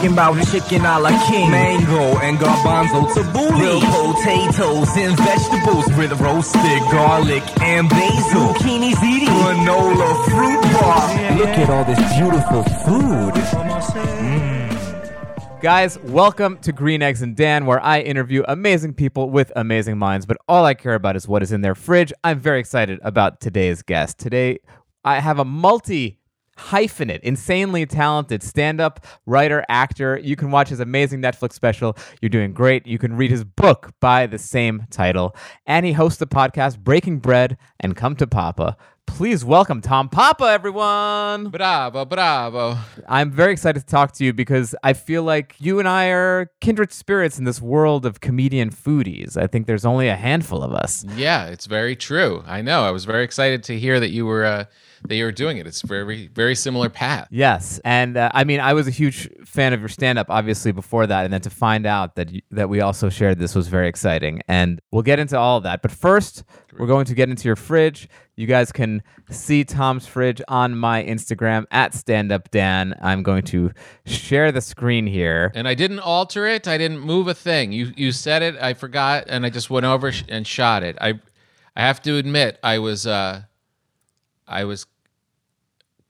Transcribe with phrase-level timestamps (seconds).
[0.00, 6.18] Talking about chicken a la king, mango and garbanzo tabbouleh, grilled potatoes and vegetables with
[6.18, 11.36] roasted garlic and basil, zucchini ziti, granola fruit bar.
[11.36, 13.34] Look at all this beautiful food.
[14.24, 15.60] Mm.
[15.60, 20.24] Guys, welcome to Green Eggs and Dan, where I interview amazing people with amazing minds,
[20.24, 22.10] but all I care about is what is in their fridge.
[22.24, 24.18] I'm very excited about today's guest.
[24.18, 24.60] Today,
[25.04, 26.19] I have a multi
[26.68, 30.18] hyphenate, insanely talented stand up writer, actor.
[30.22, 31.96] You can watch his amazing Netflix special.
[32.20, 32.86] You're doing great.
[32.86, 35.34] You can read his book by the same title.
[35.66, 38.76] And he hosts the podcast Breaking Bread and Come to Papa.
[39.06, 41.48] Please welcome Tom Papa, everyone.
[41.48, 42.78] Bravo, bravo.
[43.08, 46.50] I'm very excited to talk to you because I feel like you and I are
[46.60, 49.36] kindred spirits in this world of comedian foodies.
[49.36, 51.04] I think there's only a handful of us.
[51.16, 52.44] Yeah, it's very true.
[52.46, 52.82] I know.
[52.84, 54.64] I was very excited to hear that you were uh,
[55.08, 55.66] that you were doing it.
[55.66, 57.28] It's very very similar path.
[57.30, 61.06] Yes, and uh, I mean, I was a huge fan of your stand-up, obviously before
[61.06, 63.88] that, and then to find out that you, that we also shared this was very
[63.88, 64.42] exciting.
[64.48, 66.44] And we'll get into all of that, but first,
[66.78, 68.08] we're going to get into your fridge.
[68.36, 72.96] You guys can see Tom's fridge on my Instagram at StandUpDan.
[73.02, 73.70] I'm going to
[74.06, 75.52] share the screen here.
[75.54, 76.66] And I didn't alter it.
[76.66, 77.72] I didn't move a thing.
[77.72, 78.56] You you said it.
[78.56, 80.96] I forgot, and I just went over sh- and shot it.
[81.00, 81.20] I
[81.76, 83.42] I have to admit, I was uh,
[84.50, 84.86] I was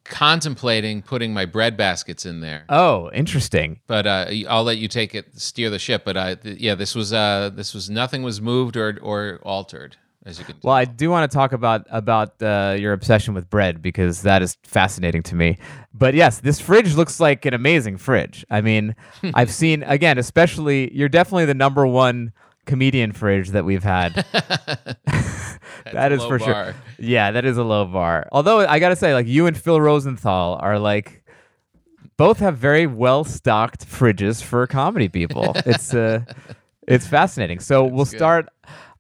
[0.05, 2.65] contemplating putting my bread baskets in there.
[2.69, 3.81] Oh, interesting.
[3.87, 6.03] But uh, I'll let you take it, steer the ship.
[6.05, 9.97] But uh, th- yeah, this was uh, this was nothing was moved or or altered,
[10.27, 10.55] as you can.
[10.55, 10.69] Tell.
[10.69, 14.43] Well, I do want to talk about about uh, your obsession with bread because that
[14.43, 15.59] is fascinating to me.
[15.95, 18.45] But yes, this fridge looks like an amazing fridge.
[18.51, 18.97] I mean,
[19.35, 22.33] I've seen again, especially you're definitely the number one
[22.67, 24.15] comedian fridge that we've had.
[25.93, 26.75] that is a is low for sure.
[26.99, 28.29] Yeah, that is a low bar.
[28.33, 31.25] Although I gotta say, like you and Phil Rosenthal are like
[32.17, 35.53] both have very well stocked fridges for comedy people.
[35.67, 36.23] it's uh,
[36.87, 37.61] it's fascinating.
[37.61, 38.17] So we'll good.
[38.17, 38.49] start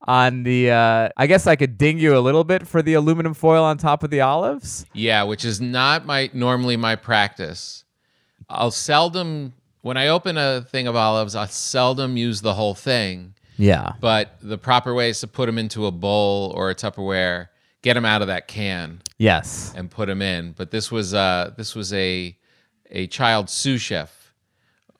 [0.08, 0.70] on the.
[0.70, 3.76] Uh, I guess I could ding you a little bit for the aluminum foil on
[3.76, 4.86] top of the olives.
[4.94, 7.84] Yeah, which is not my normally my practice.
[8.48, 13.34] I'll seldom when I open a thing of olives, I seldom use the whole thing.
[13.60, 13.92] Yeah.
[14.00, 17.48] But the proper way is to put them into a bowl or a Tupperware,
[17.82, 19.72] get them out of that can, Yes.
[19.76, 20.52] and put them in.
[20.52, 22.36] But this was uh this was a
[22.90, 24.32] a child sous chef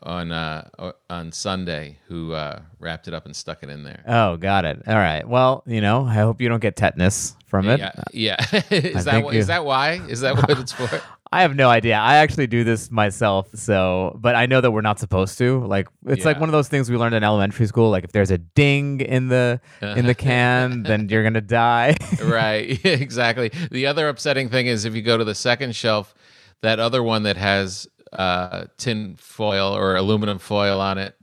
[0.03, 0.69] on uh
[1.11, 4.03] on Sunday who uh, wrapped it up and stuck it in there.
[4.07, 4.81] Oh, got it.
[4.87, 5.27] All right.
[5.29, 7.81] Well, you know, I hope you don't get tetanus from it.
[7.81, 8.37] Yeah, yeah.
[8.71, 10.01] is that wh- you- is that why?
[10.09, 11.03] Is that what it's for?
[11.33, 11.97] I have no idea.
[11.97, 15.65] I actually do this myself, so but I know that we're not supposed to.
[15.65, 17.91] Like it's like one of those things we learned in elementary school.
[17.91, 21.97] Like if there's a ding in the in the can, then you're gonna die.
[22.25, 26.15] right exactly the other upsetting thing is if you go to the second shelf
[26.63, 31.15] that other one that has uh, tin foil or aluminum foil on it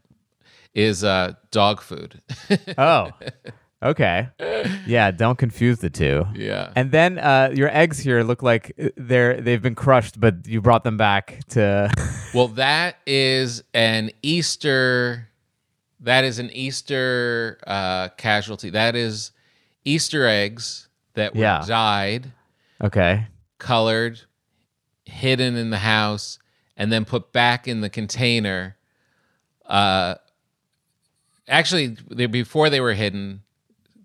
[0.74, 2.22] is uh, dog food
[2.78, 3.12] oh,
[3.84, 4.30] okay.
[4.86, 6.26] Yeah, don't confuse the two.
[6.36, 10.46] yeah And then uh, your eggs here look like uh, they're they've been crushed, but
[10.48, 11.92] you brought them back to.
[12.34, 15.30] well that is an easter
[16.00, 19.32] that is an easter uh, casualty that is
[19.84, 21.64] easter eggs that were Yeah.
[21.68, 22.32] dyed
[22.84, 23.28] okay.
[23.58, 24.22] colored,
[25.06, 26.38] hidden in the house,
[26.76, 28.76] and then put back in the container.
[29.66, 30.16] Uh,
[31.48, 33.42] actually, they, before they were hidden,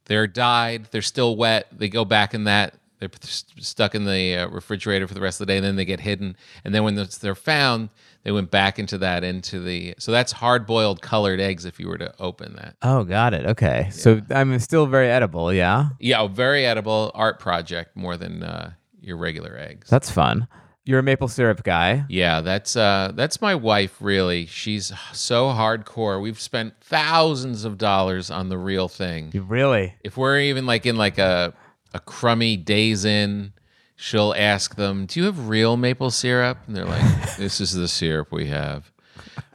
[0.07, 0.87] they're dyed.
[0.91, 1.67] They're still wet.
[1.73, 2.75] They go back in that.
[2.99, 3.11] They're
[3.59, 5.99] stuck in the uh, refrigerator for the rest of the day, and then they get
[5.99, 6.37] hidden.
[6.65, 7.89] And then when they're found,
[8.23, 9.95] they went back into that into the.
[9.99, 11.65] So that's hard boiled colored eggs.
[11.65, 13.45] If you were to open that, Oh, got it.
[13.45, 13.89] Okay.
[13.91, 15.53] So I'm still very edible.
[15.53, 15.89] Yeah.
[15.99, 19.91] yeah, very edible art project more than uh, your regular eggs.
[19.91, 20.47] That's fun.
[20.85, 22.05] You're a maple syrup guy.
[22.09, 24.47] Yeah, that's uh that's my wife really.
[24.47, 26.21] She's so hardcore.
[26.21, 29.31] We've spent thousands of dollars on the real thing.
[29.47, 29.95] Really?
[30.03, 31.55] If we're even like in like a
[31.95, 33.53] a crummy days in,
[33.95, 37.87] she'll ask them, "Do you have real maple syrup?" And they're like, "This is the
[37.87, 38.91] syrup we have."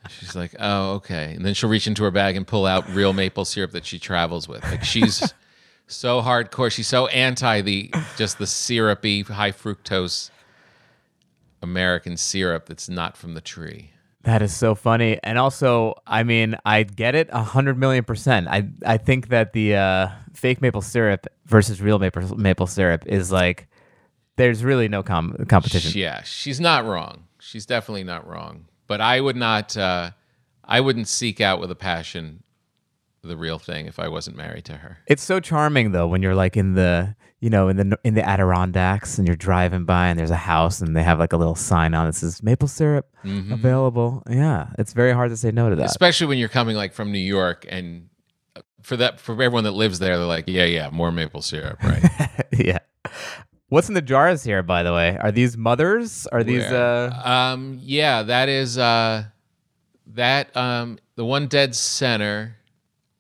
[0.10, 3.12] She's like, "Oh, okay." And then she'll reach into her bag and pull out real
[3.12, 4.64] maple syrup that she travels with.
[4.64, 5.34] Like she's
[5.88, 6.72] so hardcore.
[6.72, 10.30] She's so anti the just the syrupy high fructose
[11.62, 13.92] American syrup that's not from the tree.
[14.24, 15.20] That is so funny.
[15.24, 18.48] And also, I mean, I get it a hundred million percent.
[18.50, 23.32] I I think that the uh, fake maple syrup versus real maple maple syrup is
[23.32, 23.68] like
[24.36, 25.94] there's really no com- competition.
[25.96, 27.24] Yeah, she's not wrong.
[27.40, 28.66] She's definitely not wrong.
[28.88, 29.78] But I would not.
[29.78, 30.12] Uh,
[30.64, 32.44] I wouldn't seek out with a passion
[33.28, 35.00] the real thing if I wasn't married to her.
[35.08, 38.28] It's so charming though when you're like in the you know in the in the
[38.28, 41.56] Adirondacks and you're driving by and there's a house and they have like a little
[41.56, 44.24] sign on that says maple syrup available.
[44.30, 45.86] Yeah, it's very hard to say no to that.
[45.86, 48.10] Especially when you're coming like from New York and
[48.56, 51.82] uh, for that for everyone that lives there, they're like, yeah, yeah, more maple syrup,
[51.84, 52.04] right?
[52.52, 52.80] yeah.
[53.70, 55.18] What's in the jars here, by the way?
[55.20, 56.26] Are these mothers?
[56.28, 57.12] Are these Where?
[57.12, 59.26] uh um, yeah, that is uh,
[60.14, 62.57] that um, the one dead center,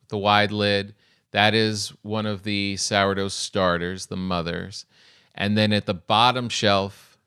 [0.09, 0.95] the wide lid.
[1.31, 4.85] That is one of the sourdough starters, the mothers,
[5.35, 7.17] and then at the bottom shelf,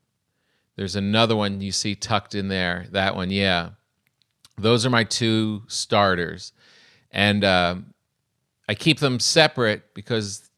[0.77, 2.87] there's another one you see tucked in there.
[2.91, 3.71] That one, yeah,
[4.57, 6.53] those are my two starters,
[7.11, 7.95] and um,
[8.69, 10.51] I keep them separate because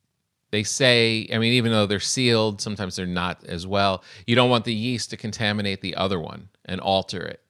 [0.52, 4.04] they say, I mean, even though they're sealed, sometimes they're not as well.
[4.26, 7.40] You don't want the yeast to contaminate the other one and alter it.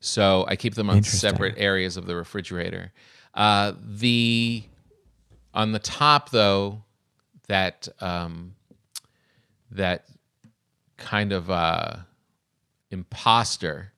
[0.00, 2.92] So I keep them on separate areas of the refrigerator.
[3.34, 4.62] Uh, the
[5.54, 6.82] on the top though,
[7.48, 8.54] that um,
[9.70, 10.04] that
[10.96, 11.96] kind of uh,
[12.90, 13.92] imposter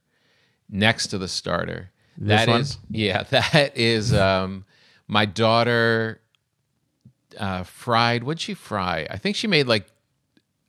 [0.68, 1.90] next to the starter.
[2.16, 2.60] This That one?
[2.60, 4.64] is- yeah, that is um,
[5.08, 6.20] my daughter
[7.38, 8.22] uh, fried.
[8.24, 9.06] What'd she fry?
[9.10, 9.86] I think she made like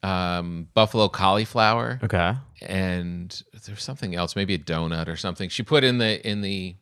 [0.03, 2.33] um, buffalo cauliflower okay?
[2.61, 5.49] and there's something else, maybe a donut or something.
[5.49, 6.75] She put in the in the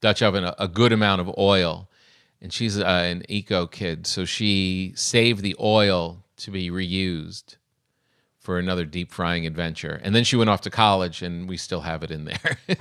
[0.00, 1.88] Dutch oven a, a good amount of oil,
[2.40, 7.56] and she's uh, an eco kid, so she saved the oil to be reused
[8.38, 10.00] for another deep frying adventure.
[10.02, 12.58] And then she went off to college, and we still have it in there.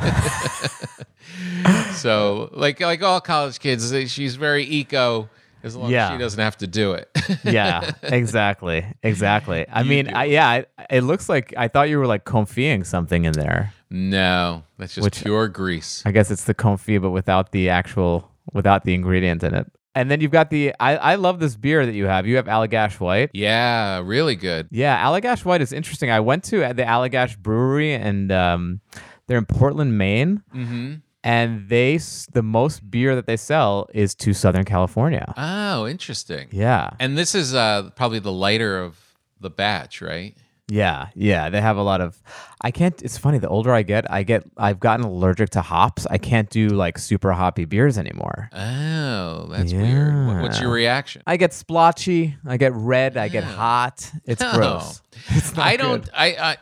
[1.93, 5.29] so, like like all college kids, she's very eco
[5.63, 6.07] as long Yeah.
[6.07, 7.09] as she doesn't have to do it.
[7.43, 9.67] Yeah, exactly, exactly.
[9.67, 10.13] I You mean.
[10.13, 13.73] I, yeah, I, it looks like I thought you were like confying something in there.
[13.89, 16.03] No, that's just Which- pure grease.
[16.05, 19.71] I guess it's the confit, but without the actual, without the ingredient in it.
[19.95, 20.73] And then you've got the.
[20.79, 22.27] I, I love this beer that you have.
[22.27, 23.31] You have Allagash White.
[23.33, 24.67] Yeah, really good.
[24.69, 26.11] Yeah, Allagash White is interesting.
[26.11, 28.81] I went to the Allagash Brewery, and um,
[29.25, 30.93] they're in Portland, Maine, Mm-hmm.
[31.23, 31.97] and they
[32.31, 35.33] the most beer that they sell is to Southern California.
[35.35, 36.47] Oh, interesting.
[36.51, 38.99] Yeah, And this is uh, probably the lighter of
[39.39, 40.35] the batch, right?
[40.69, 41.49] Yeah, yeah.
[41.49, 42.21] They have a lot of.
[42.61, 43.01] I can't.
[43.01, 43.37] It's funny.
[43.37, 44.43] The older I get, I get.
[44.57, 46.05] I've gotten allergic to hops.
[46.07, 48.49] I can't do like super hoppy beers anymore.
[48.53, 50.27] Oh, that's weird.
[50.27, 51.23] What- What's your reaction?
[51.25, 52.35] I get splotchy.
[52.45, 53.17] I get red.
[53.17, 54.11] I get hot.
[54.25, 54.53] It's No.
[54.53, 55.01] gross.
[55.29, 56.03] It's not I don't.
[56.03, 56.13] good.
[56.13, 56.57] I, I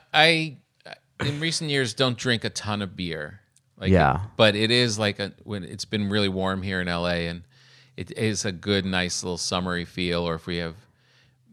[1.20, 3.42] I in recent years don't drink a ton of beer.
[3.78, 4.22] Like, Yeah.
[4.38, 7.44] but it is like a when it's been really warm here in LA, and
[7.98, 10.22] it is a good, nice little summery feel.
[10.28, 10.76] Or if we have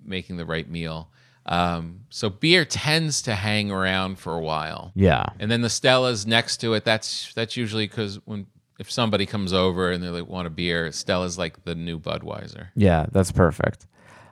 [0.05, 1.09] making the right meal,
[1.47, 4.93] um, so beer tends to hang around for a while.
[4.95, 5.27] Yeah.
[5.39, 6.85] And then the Stella's next to it.
[6.85, 8.47] That's that's usually because when
[8.79, 12.69] if somebody comes over and they like, want a beer, Stella's like the new Budweiser.
[12.75, 13.07] Yeah.
[13.11, 13.87] That's perfect.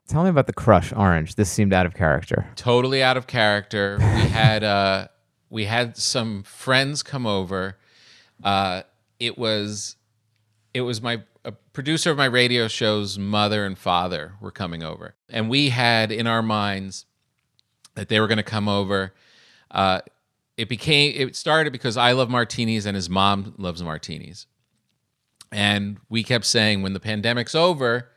[0.08, 1.36] Tell me about the Crush Orange.
[1.36, 2.46] This seemed out of character.
[2.56, 3.96] Totally out of character.
[3.98, 5.08] We had uh,
[5.50, 7.76] we had some friends come over.
[8.42, 8.82] Uh,
[9.20, 9.96] it was
[10.74, 15.14] it was my a producer of my radio show's mother and father were coming over,
[15.28, 17.06] and we had in our minds
[17.94, 19.12] that they were going to come over.
[19.70, 20.00] Uh,
[20.56, 24.46] it became it started because I love martinis and his mom loves martinis,
[25.52, 28.08] and we kept saying when the pandemic's over,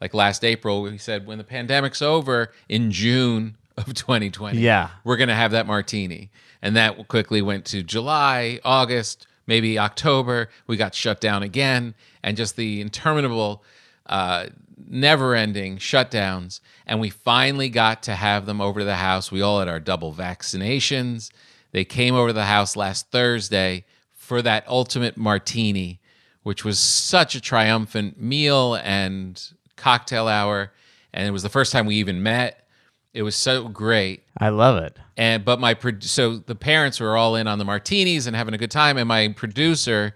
[0.00, 4.90] like last April, we said when the pandemic's over in June of 2020, Yeah.
[5.04, 6.30] we're gonna have that martini,
[6.62, 10.48] and that quickly went to July, August, maybe October.
[10.68, 13.64] We got shut down again, and just the interminable,
[14.06, 14.46] uh,
[14.88, 16.60] never-ending shutdowns.
[16.86, 19.32] And we finally got to have them over to the house.
[19.32, 21.32] We all had our double vaccinations.
[21.72, 26.00] They came over to the house last Thursday for that ultimate martini,
[26.44, 29.42] which was such a triumphant meal and
[29.76, 30.72] cocktail hour.
[31.12, 32.68] And it was the first time we even met.
[33.14, 34.22] It was so great.
[34.38, 34.96] I love it.
[35.18, 38.58] And but my so the parents were all in on the martinis and having a
[38.58, 40.14] good time, and my producer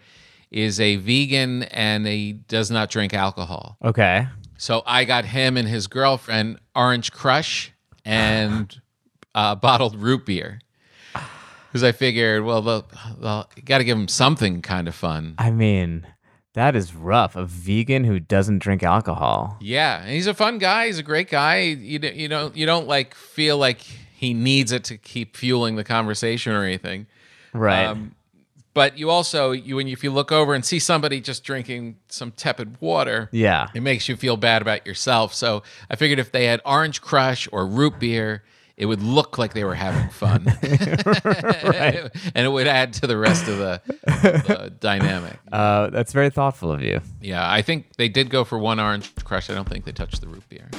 [0.52, 3.76] is a vegan and he does not drink alcohol.
[3.84, 4.28] Okay.
[4.58, 7.72] So I got him and his girlfriend Orange Crush
[8.04, 8.80] and
[9.34, 10.60] uh, bottled root beer
[11.72, 15.34] because I figured, well, they'll, they'll got to give them something kind of fun.
[15.38, 16.06] I mean,
[16.52, 17.34] that is rough.
[17.34, 19.56] A vegan who doesn't drink alcohol.
[19.60, 20.86] Yeah, and he's a fun guy.
[20.86, 21.60] He's a great guy.
[21.60, 23.80] You you don't you don't like feel like
[24.22, 27.06] he needs it to keep fueling the conversation or anything.
[27.52, 27.86] Right.
[27.86, 28.14] Um,
[28.72, 31.96] but you also you when you, if you look over and see somebody just drinking
[32.08, 33.66] some tepid water, Yeah.
[33.74, 35.34] it makes you feel bad about yourself.
[35.34, 38.44] So I figured if they had orange crush or root beer,
[38.76, 40.46] it would look like they were having fun,
[42.34, 45.36] and it would add to the rest of the, the dynamic.
[45.52, 46.98] Uh, that's very thoughtful of you.
[47.20, 49.50] Yeah, I think they did go for one orange crush.
[49.50, 50.70] I don't think they touched the root beer.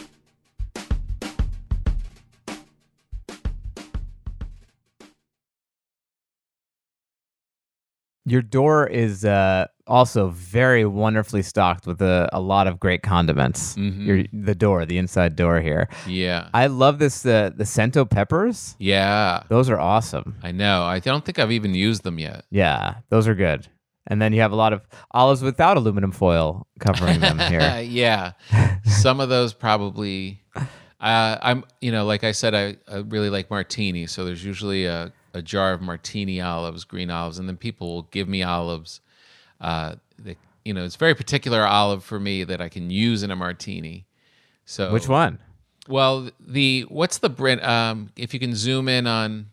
[8.25, 13.75] Your door is uh, also very wonderfully stocked with a, a lot of great condiments.
[13.77, 15.89] Your the door, the inside door here.
[16.08, 18.75] Yeah, I love this uh, the Cento peppers.
[18.80, 20.36] yeah, Those are awesome.
[20.42, 20.84] I know.
[20.84, 22.46] I don't think I've even used them yet.
[22.50, 23.68] Yeah, those are good.
[24.08, 27.82] And then you have a lot of olives without aluminum foil covering them here.
[27.82, 28.34] yeah,
[28.86, 30.42] some of those probably.
[31.00, 34.08] Uh, I'm, you know, like I said, I, I really like martini.
[34.08, 38.04] So there's usually a, a jar of martini olives, green olives, and then people will
[38.04, 39.02] give me olives.
[39.60, 39.96] Uh,
[40.63, 44.06] you know, it's very particular olive for me that I can use in a martini.
[44.66, 45.40] So Which one?
[45.88, 47.62] Well, the what's the brand?
[47.62, 49.48] Um, if you can zoom in on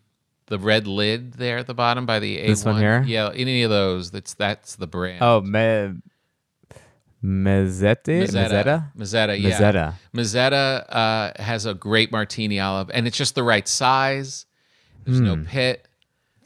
[0.47, 2.47] the red lid there at the bottom by the A1.
[2.47, 3.03] This one here?
[3.07, 4.11] Yeah, any of those.
[4.11, 5.23] That's that's the brand.
[5.23, 6.01] Oh, me,
[7.25, 8.05] mezzette?
[8.05, 8.93] Mezzetta.
[8.97, 9.51] Mezzetta, yeah.
[9.51, 9.95] Mezzetta.
[10.15, 14.47] Mezzetta uh, has a great martini olive, and it's just the right size.
[15.11, 15.89] There's no pit.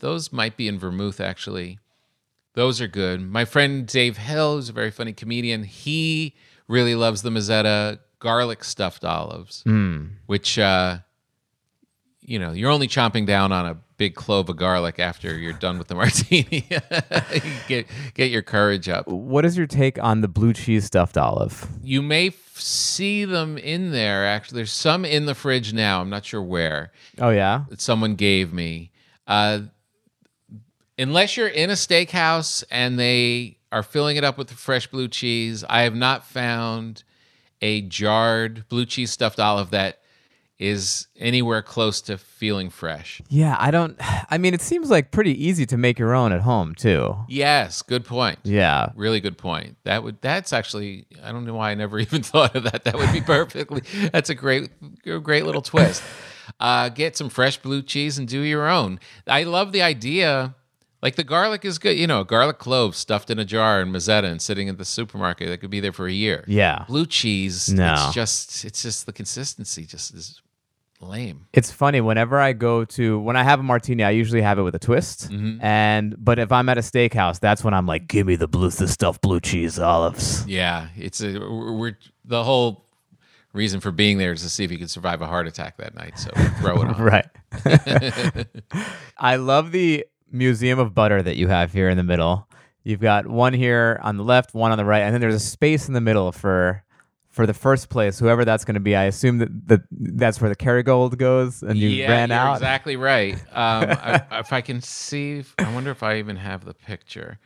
[0.00, 1.78] Those might be in vermouth, actually.
[2.54, 3.20] Those are good.
[3.20, 6.34] My friend Dave Hill, who's a very funny comedian, he
[6.68, 9.62] really loves the Mezzetta garlic stuffed olives,
[10.26, 10.98] which, uh,
[12.20, 15.78] you know, you're only chomping down on a big clove of garlic after you're done
[15.78, 16.66] with the martini.
[17.68, 19.06] get, get your courage up.
[19.08, 21.66] What is your take on the blue cheese stuffed olive?
[21.82, 22.30] You may
[22.60, 24.26] see them in there.
[24.26, 26.00] Actually, there's some in the fridge now.
[26.00, 28.90] I'm not sure where Oh yeah, that someone gave me.
[29.26, 29.60] Uh,
[30.98, 35.08] unless you're in a steakhouse and they are filling it up with the fresh blue
[35.08, 37.02] cheese, I have not found
[37.60, 40.00] a jarred blue cheese stuffed olive that
[40.58, 43.20] is anywhere close to feeling fresh.
[43.28, 43.56] yeah.
[43.58, 43.96] I don't.
[44.30, 47.16] I mean, it seems like pretty easy to make your own at home too.
[47.28, 48.38] Yes, good point.
[48.44, 49.76] Yeah, Really good point.
[49.84, 52.84] That would that's actually I don't know why I never even thought of that.
[52.84, 53.82] That would be perfectly.
[54.12, 54.70] That's a great
[55.22, 56.02] great little twist.
[56.60, 59.00] Uh, get some fresh blue cheese and do your own.
[59.26, 60.54] I love the idea.
[61.02, 64.24] Like the garlic is good, you know, garlic cloves stuffed in a jar in Mezzetta
[64.24, 66.44] and sitting at the supermarket that could be there for a year.
[66.46, 66.84] yeah.
[66.88, 67.92] Blue cheese, No.
[67.92, 70.40] it's just it's just the consistency just is
[71.04, 71.46] lame.
[71.52, 74.62] It's funny whenever I go to when I have a martini, I usually have it
[74.62, 75.30] with a twist.
[75.30, 75.64] Mm-hmm.
[75.64, 78.70] And but if I'm at a steakhouse, that's when I'm like, give me the blue
[78.70, 80.46] the stuffed blue cheese olives.
[80.46, 82.84] Yeah, it's a we're the whole
[83.52, 85.94] reason for being there is to see if you can survive a heart attack that
[85.94, 86.18] night.
[86.18, 87.00] So throw it on.
[87.00, 87.26] Right.
[89.18, 92.48] I love the museum of butter that you have here in the middle.
[92.82, 95.40] You've got one here on the left, one on the right, and then there's a
[95.40, 96.84] space in the middle for
[97.34, 98.94] for the first place, whoever that's going to be.
[98.94, 102.54] I assume that, that that's where the Kerrygold goes, and you yeah, ran you're out.
[102.54, 103.34] exactly right.
[103.52, 107.38] Um, I, if I can see, if- I wonder if I even have the picture.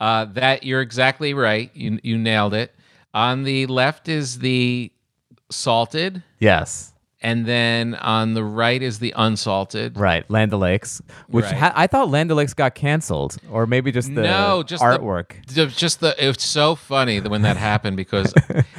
[0.00, 1.70] Uh, that you're exactly right.
[1.74, 2.74] You you nailed it.
[3.14, 4.90] On the left is the
[5.50, 6.91] salted, Yes,
[7.22, 9.96] and then on the right is the unsalted.
[9.96, 10.28] right.
[10.30, 11.54] Land O'Lakes, which Right.
[11.54, 15.46] ha- I thought Land O'Lakes got canceled, or maybe just the no, just artwork.
[15.46, 18.34] the- just the it's so funny that when that happened because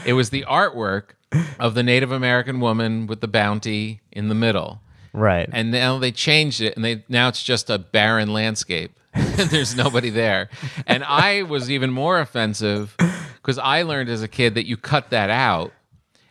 [0.05, 1.11] it was the artwork
[1.59, 4.81] of the Native American woman with the bounty in the middle.
[5.13, 5.49] right.
[5.51, 9.75] and now they changed it and they now it's just a barren landscape and there's
[9.75, 10.49] nobody there
[10.87, 12.95] and i was even more offensive
[13.35, 15.71] because i learned as a kid that you cut that out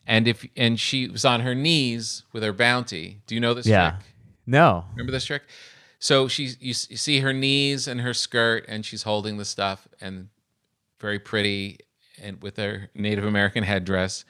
[0.06, 3.20] and if and she was on her knees with her bounty.
[3.26, 3.90] Do you know this yeah.
[3.90, 4.00] trick?
[4.46, 4.84] No.
[4.92, 5.42] remember this trick?
[5.98, 9.86] So she's you, you see her knees and her skirt and she's holding the stuff
[10.00, 10.28] and
[11.00, 11.78] very pretty
[12.20, 14.24] and with her native american headdress.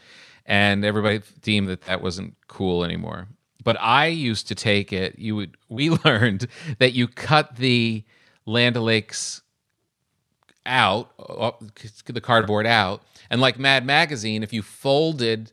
[0.44, 3.28] And everybody deemed that that wasn't cool anymore.
[3.64, 6.46] But i used to take it you would we learned
[6.78, 8.04] that you cut the
[8.44, 9.40] land o'lakes
[10.66, 11.52] out uh,
[12.06, 13.02] the cardboard out.
[13.30, 15.52] And like mad magazine if you folded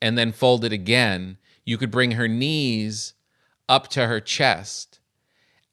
[0.00, 3.14] and then folded again you could bring her knees
[3.68, 5.00] up to her chest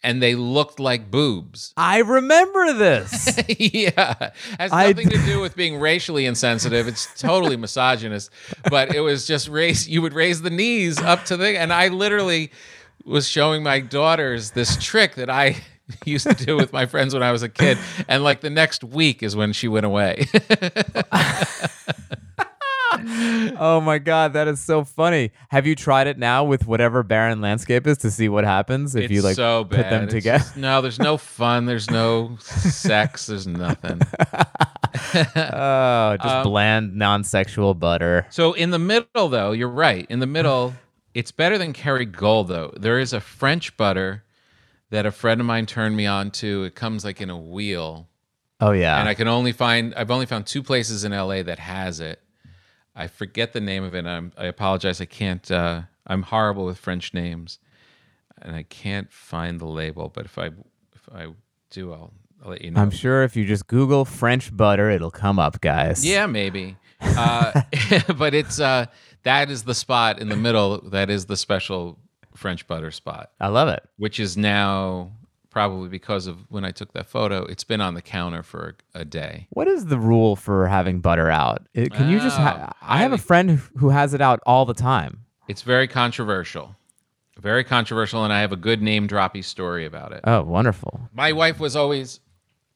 [0.03, 3.39] and they looked like boobs I remember this.
[3.59, 8.29] yeah has I nothing d- to do with being racially insensitive it's totally misogynist
[8.69, 9.87] but it was just race.
[9.87, 12.51] you would raise the knees up to the and i literally
[13.05, 15.55] was showing my daughters this trick that i
[16.05, 17.77] used to do with my friends when i was a kid
[18.07, 20.25] and like the next week is when she went away
[23.07, 25.31] oh my god, that is so funny.
[25.49, 29.03] Have you tried it now with whatever barren landscape is to see what happens if
[29.05, 29.91] it's you like so put bad.
[29.91, 30.43] them It's together?
[30.43, 31.65] just- no, there's no fun.
[31.65, 33.27] There's no sex.
[33.27, 34.01] There's nothing.
[35.35, 38.25] oh, just Um, bland non-sexual butter.
[38.29, 40.05] So in the middle, though, you're right.
[40.09, 40.73] In the middle,
[41.13, 42.73] it's better than Kerrygold, though.
[42.77, 44.23] There is a French butter
[44.89, 46.63] that a friend of mine turned me on to.
[46.63, 48.07] It comes like in a wheel,
[48.61, 48.99] Oh yeah.
[48.99, 49.93] and I can only find.
[49.95, 52.21] I've only found two places in LA that has it.
[52.95, 54.05] I forget the name of it.
[54.05, 55.01] I'm, I apologize.
[55.01, 55.49] I can't.
[55.51, 57.59] Uh, I'm horrible with French names,
[58.41, 60.09] and I can't find the label.
[60.09, 60.45] But if I
[60.93, 61.27] if I
[61.69, 62.81] do, I'll, I'll let you know.
[62.81, 66.05] I'm sure if you just Google French butter, it'll come up, guys.
[66.05, 66.77] Yeah, maybe.
[67.01, 67.61] Uh,
[68.17, 68.85] but it's uh,
[69.23, 70.79] that is the spot in the middle.
[70.89, 71.99] That is the special
[72.35, 73.83] French butter spot, I love it.
[73.97, 75.11] which is now
[75.55, 77.45] probably because of when I took that photo.
[77.45, 79.47] It's been on the counter for a day.
[79.51, 81.65] What is the rule for having butter out?
[81.73, 82.35] It- can you just?
[82.37, 85.21] Ha- Oh, I have a friend who has it out all the time.
[85.47, 86.75] It's very controversial,
[87.39, 90.19] very controversial, and I have a good name droppy story about it.
[90.25, 91.09] Oh, wonderful.
[91.13, 92.19] my wife was always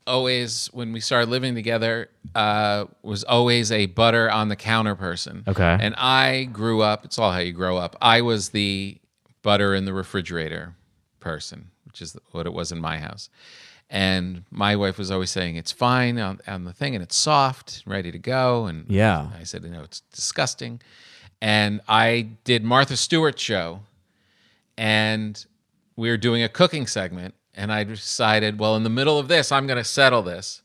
[0.07, 5.43] always when we started living together uh was always a butter on the counter person
[5.47, 5.77] Okay.
[5.79, 8.97] and i grew up it's all how you grow up i was the
[9.43, 10.73] butter in the refrigerator
[11.19, 11.69] person
[11.99, 13.29] which is what it was in my house.
[13.89, 17.83] And my wife was always saying it's fine on, on the thing and it's soft
[17.85, 18.65] ready to go.
[18.67, 19.29] And Yeah.
[19.39, 20.79] i said you know it's disgusting.
[21.41, 23.81] And i did martha stewart's show
[24.77, 25.45] and
[25.95, 29.51] we were doing a cooking segment and i decided well in the middle of this
[29.51, 30.61] i'm going to settle this.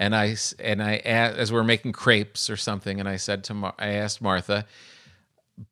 [0.00, 3.54] And I and I as we are making crepes or something and i said to
[3.54, 4.64] Mar- i asked martha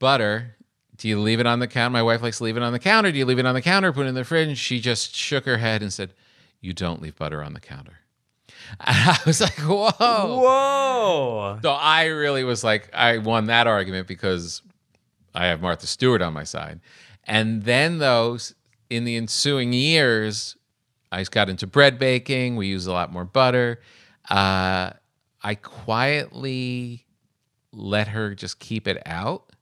[0.00, 0.56] butter
[0.98, 2.78] do you leave it on the counter my wife likes to leave it on the
[2.78, 5.14] counter do you leave it on the counter put it in the fridge she just
[5.14, 6.12] shook her head and said
[6.60, 7.98] you don't leave butter on the counter
[8.80, 9.90] and i was like whoa
[10.40, 11.58] Whoa.
[11.62, 14.62] so I really was like, I won that argument because
[15.34, 16.80] I have Martha Stewart on my side.
[17.24, 18.54] And then, those
[18.90, 20.56] in the ensuing years,
[21.12, 22.56] I got into bread baking.
[22.56, 23.80] We use a lot more butter.
[24.28, 24.90] Uh,
[25.42, 27.06] I quietly
[27.72, 29.52] let her just keep it out.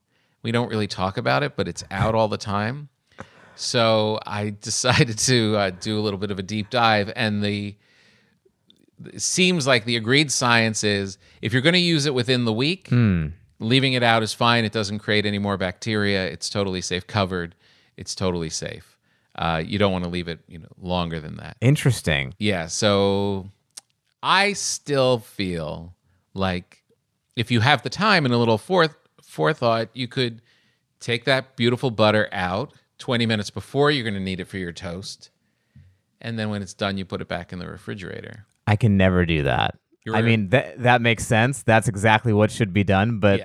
[0.44, 2.90] We don't really talk about it, but it's out all the time.
[3.57, 7.74] So I decided to uh, do a little bit of a deep dive, and the
[9.12, 12.52] it seems like the agreed science is if you're going to use it within the
[12.52, 12.88] week,
[13.59, 14.64] leaving it out is fine.
[14.64, 16.26] It doesn't create any more bacteria.
[16.26, 17.07] It's totally safe.
[17.07, 17.57] Covered,
[17.96, 18.96] it's totally safe.
[19.35, 21.57] Uh, you don't want to leave it, you know, longer than that.
[21.61, 22.35] Interesting.
[22.38, 22.66] Yeah.
[22.66, 23.48] So
[24.22, 25.94] I still feel
[26.35, 26.85] like
[27.35, 28.96] if you have the time and a little forth
[29.35, 30.40] forethought, you could
[31.01, 34.73] take that beautiful butter out 20 minutes before you're going to need it for your
[34.73, 35.31] toast.
[36.20, 38.47] And then when it's done, you put it back in the refrigerator.
[38.66, 39.77] I can never do that.
[40.05, 41.62] You're I mean, that that makes sense.
[41.62, 43.18] That's exactly what should be done.
[43.18, 43.42] But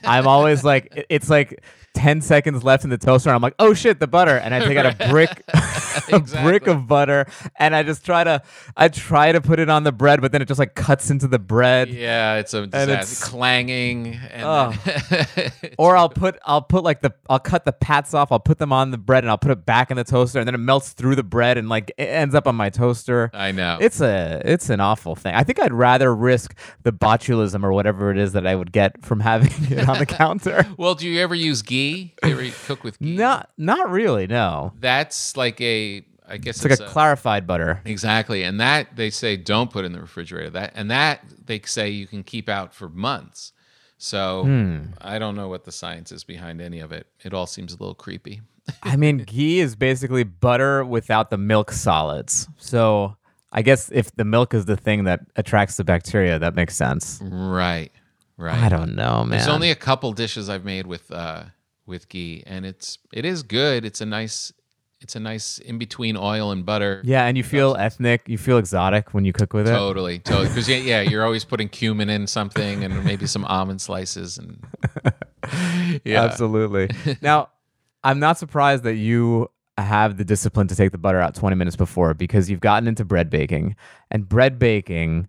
[0.04, 1.62] I'm always like, it's like
[1.94, 3.28] 10 seconds left in the toaster.
[3.30, 4.36] And I'm like, oh shit, the butter.
[4.36, 5.42] And I take out a brick,
[6.12, 7.26] a brick of butter,
[7.58, 8.42] and I just try to,
[8.76, 11.26] I try to put it on the bread, but then it just like cuts into
[11.26, 11.88] the bread.
[11.88, 14.14] Yeah, it's a and it's- clanging.
[14.30, 14.72] And Oh.
[15.34, 18.30] then- Or I'll put, I'll put like the, I'll cut the pats off.
[18.32, 20.46] I'll put them on the bread, and I'll put it back in the toaster, and
[20.46, 23.30] then it melts through the bread, and like it ends up on my toaster.
[23.34, 23.78] I know.
[23.80, 25.34] It's a it's an awful thing.
[25.34, 29.04] I think I'd rather risk the botulism or whatever it is that I would get
[29.04, 30.66] from having it on the counter.
[30.76, 31.77] well, do you ever use ghee?
[31.78, 33.16] You ever cook with ghee?
[33.16, 34.26] Not not really.
[34.26, 37.80] No, That's like a, I guess it's like a clarified butter.
[37.84, 40.50] Exactly, and that they say don't put in the refrigerator.
[40.50, 43.52] That and that they say you can keep out for months.
[43.98, 44.78] So Hmm.
[45.00, 47.06] I don't know what the science is behind any of it.
[47.24, 48.42] It all seems a little creepy.
[48.82, 52.46] I mean, ghee is basically butter without the milk solids.
[52.58, 53.16] So
[53.50, 57.18] I guess if the milk is the thing that attracts the bacteria, that makes sense.
[57.22, 57.90] Right,
[58.36, 58.54] right.
[58.62, 59.30] I don't know, man.
[59.30, 61.44] There's only a couple dishes I've made with uh,
[61.88, 63.84] with ghee, and it's it is good.
[63.84, 64.52] It's a nice
[65.00, 67.02] it's a nice in between oil and butter.
[67.04, 68.28] yeah, and you feel ethnic.
[68.28, 69.72] You feel exotic when you cook with it.
[69.72, 70.48] Totally, totally.
[70.48, 74.62] Because yeah, yeah, you're always putting cumin in something, and maybe some almond slices, and
[76.04, 76.90] yeah, Absolutely.
[77.22, 77.48] now,
[78.04, 81.76] I'm not surprised that you have the discipline to take the butter out 20 minutes
[81.76, 83.76] before because you've gotten into bread baking.
[84.10, 85.28] And bread baking,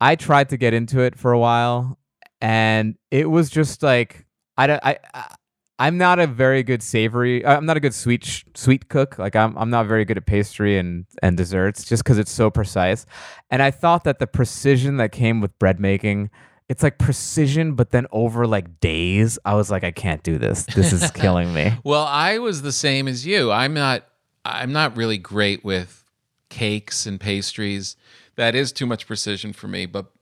[0.00, 1.98] I tried to get into it for a while
[2.42, 4.26] and it was just like
[4.58, 5.34] I don't I, I
[5.82, 7.44] I'm not a very good savory.
[7.44, 9.18] uh, I'm not a good sweet sh- sweet cook.
[9.18, 12.50] Like I'm I'm not very good at pastry and and desserts just cuz it's so
[12.50, 13.04] precise.
[13.50, 16.30] And I thought that the precision that came with bread making
[16.68, 20.64] it's like precision, but then over like days, I was like, I can't do this.
[20.74, 21.72] This is killing me.
[21.82, 23.50] Well, I was the same as you.
[23.50, 24.06] I'm not
[24.44, 26.04] I'm not really great with
[26.48, 27.96] cakes and pastries.
[28.36, 30.12] That is too much precision for me, but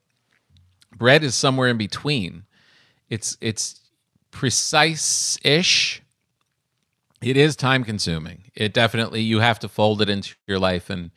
[0.96, 2.44] bread is somewhere in between.
[3.10, 3.79] It's it's
[4.30, 6.02] precise ish.
[7.22, 8.44] It is time consuming.
[8.54, 11.10] It definitely you have to fold it into your life and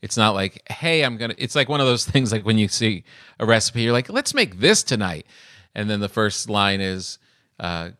[0.00, 2.68] it's not like, hey, I'm gonna it's like one of those things like when you
[2.68, 3.04] see
[3.38, 5.26] a recipe, you're like, let's make this tonight.
[5.74, 7.18] And then the first line is
[7.60, 7.90] uh,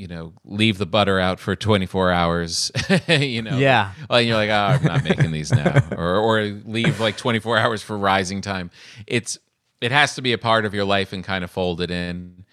[0.00, 2.72] you know, leave the butter out for 24 hours,
[3.08, 3.58] you know.
[3.58, 3.92] Yeah.
[4.08, 5.82] And you're like, oh, I'm not making these now.
[5.96, 8.70] or or leave like 24 hours for rising time.
[9.06, 9.38] It's
[9.82, 12.46] it has to be a part of your life and kind of fold it in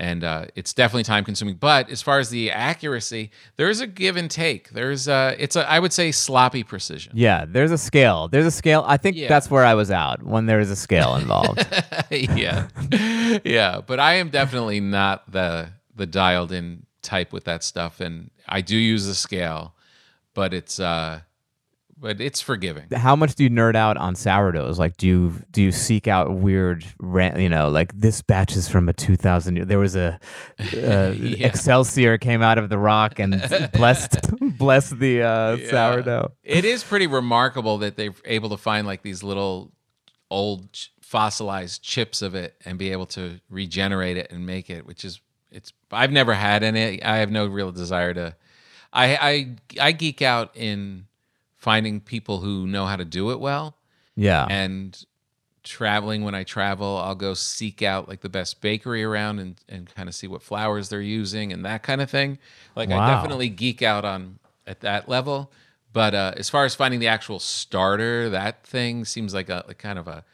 [0.00, 1.56] and uh, it's definitely time consuming.
[1.56, 4.70] But as far as the accuracy, there's a give and take.
[4.70, 7.12] There's a, it's a, I would say sloppy precision.
[7.14, 8.26] Yeah, there's a scale.
[8.26, 8.82] There's a scale.
[8.86, 9.28] I think Yeah.
[9.28, 11.66] that's where I was out when there is a scale involved.
[12.10, 12.68] yeah,
[13.44, 13.80] yeah.
[13.86, 18.62] But I am definitely not the the dialed in type with that stuff, and I
[18.62, 19.74] do use the scale,
[20.34, 21.20] but it's uh,
[22.00, 22.86] but it's forgiving.
[22.92, 24.78] How much do you nerd out on sourdoughs?
[24.78, 28.88] Like, do you do you seek out weird, you know, like this batch is from
[28.88, 29.68] a 2000.
[29.68, 30.18] There was a
[30.58, 33.42] uh, Excelsior came out of the rock and
[33.74, 36.32] blessed blessed the uh, sourdough.
[36.42, 39.70] It is pretty remarkable that they're able to find like these little
[40.30, 40.68] old
[41.02, 45.20] fossilized chips of it and be able to regenerate it and make it, which is
[45.50, 45.72] it's.
[45.92, 47.02] I've never had any.
[47.02, 48.36] I have no real desire to.
[48.90, 49.16] I
[49.78, 51.06] I I geek out in
[51.60, 53.76] finding people who know how to do it well
[54.16, 55.04] Yeah, and
[55.62, 59.94] traveling when I travel, I'll go seek out like the best bakery around and, and
[59.94, 62.38] kind of see what flours they're using and that kind of thing.
[62.76, 65.52] Like I definitely geek out on at that level.
[65.92, 69.78] But uh, as far as finding the actual starter, that thing seems like a like
[69.78, 70.24] kind of a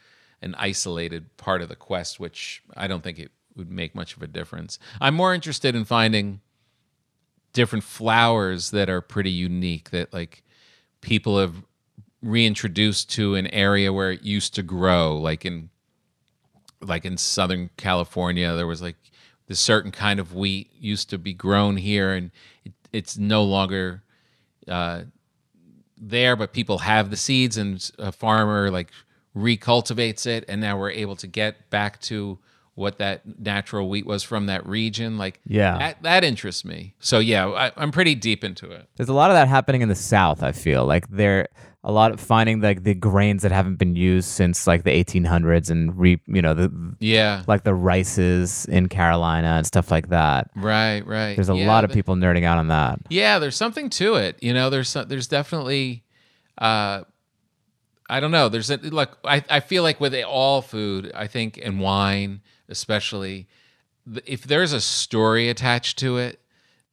[0.41, 4.21] an isolated part of the quest, which I don't think it would make much of
[4.21, 4.77] a difference.
[5.01, 6.41] I'm more interested in finding
[7.53, 10.43] different flours that are pretty unique that like
[11.01, 11.55] people have
[12.21, 15.69] reintroduced to an area where it used to grow like in
[16.81, 18.95] like in southern california there was like
[19.47, 22.31] this certain kind of wheat used to be grown here and
[22.65, 24.01] it, it's no longer
[24.67, 25.03] uh,
[25.97, 28.91] there but people have the seeds and a farmer like
[29.35, 32.37] recultivates it and now we're able to get back to
[32.77, 35.77] what that natural wheat was from that region like Yeah.
[35.79, 39.31] that, that interests me so yeah I, i'm pretty deep into it There's a lot
[39.31, 40.43] of that happening in the South.
[40.43, 41.47] I feel like there
[41.83, 45.69] a lot of finding like the grains that haven't been used since like the 1800s
[45.69, 50.49] and re you know the yeah like the rices in Carolina and stuff like that.
[50.55, 52.99] right right There's a Yeah, lot of people nerding out on that.
[53.09, 54.37] Yeah, there's something to it.
[54.41, 56.03] You know, there's some, there's definitely,
[56.57, 57.03] uh,
[58.09, 58.49] I don't know.
[58.49, 63.47] There's a, like I I feel like with all food, I think and wine especially,
[64.25, 66.39] if there's a story attached to it,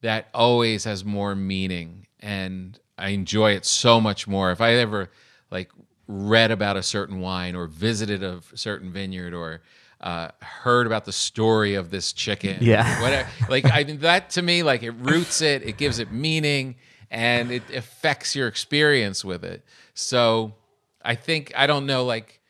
[0.01, 4.51] that always has more meaning, and I enjoy it so much more.
[4.51, 5.09] If I ever
[5.51, 5.71] like
[6.07, 9.61] read about a certain wine or visited a certain vineyard or
[10.01, 13.01] uh, heard about the story of this chicken, Yeah.
[13.01, 13.27] whatever.
[13.49, 16.75] Like I mean, that to me, like it roots it, it gives it meaning,
[17.09, 19.63] and it affects your experience with it.
[19.93, 20.53] So
[21.01, 22.41] I think I don't know, like.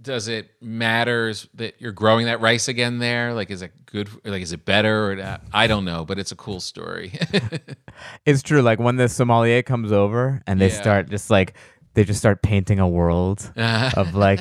[0.00, 3.34] Does it matters that you're growing that rice again there?
[3.34, 4.08] Like, is it good?
[4.24, 5.42] Like, is it better or not?
[5.52, 7.12] I don't know, but it's a cool story.
[8.26, 8.60] It's true.
[8.60, 10.80] Like when the sommelier comes over and they Yeah.
[10.80, 11.54] start just like
[11.94, 14.40] they just start painting a world of like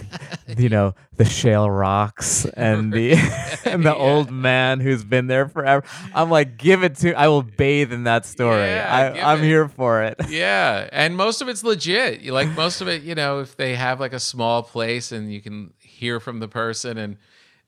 [0.57, 3.13] you know the shale rocks and the
[3.65, 5.85] and the old man who's been there forever.
[6.13, 7.13] I'm like, give it to.
[7.13, 8.65] I will bathe in that story.
[8.65, 9.45] Yeah, I, I'm it.
[9.45, 10.19] here for it.
[10.33, 12.21] Yeah, and most of it's legit.
[12.21, 15.31] You like most of it, you know, if they have like a small place and
[15.31, 17.17] you can hear from the person and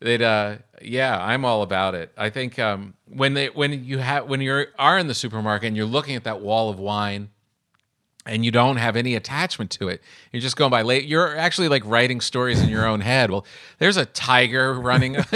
[0.02, 2.12] it uh yeah, I'm all about it.
[2.18, 5.78] I think um when they when you have when you're are in the supermarket and
[5.78, 7.30] you're looking at that wall of wine
[8.26, 10.02] and you don't have any attachment to it.
[10.32, 11.06] You're just going by late.
[11.06, 13.30] You're actually like writing stories in your own head.
[13.30, 13.46] Well,
[13.78, 15.18] there's a tiger running.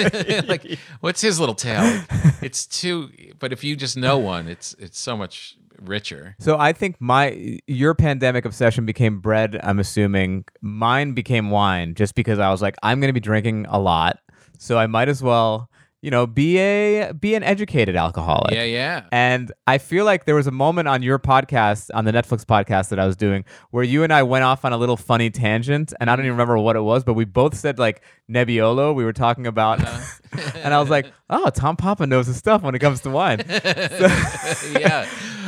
[0.48, 2.04] like, what's his little tail?
[2.42, 3.10] It's too.
[3.38, 6.36] But if you just know one, it's it's so much richer.
[6.40, 9.60] So I think my your pandemic obsession became bread.
[9.62, 13.66] I'm assuming mine became wine, just because I was like, I'm going to be drinking
[13.70, 14.20] a lot,
[14.58, 15.69] so I might as well,
[16.02, 18.54] you know, be a be an educated alcoholic.
[18.54, 19.06] Yeah, yeah.
[19.12, 22.90] And I feel like there was a moment on your podcast, on the Netflix podcast
[22.90, 25.94] that I was doing, where you and I went off on a little funny tangent,
[26.00, 28.96] and I don't even remember what it was, but we both said like Nebbiolo.
[28.96, 30.52] We were talking about, uh-huh.
[30.64, 33.44] and I was like, "Oh, Tom Papa knows his stuff when it comes to wine."
[33.50, 35.06] yeah,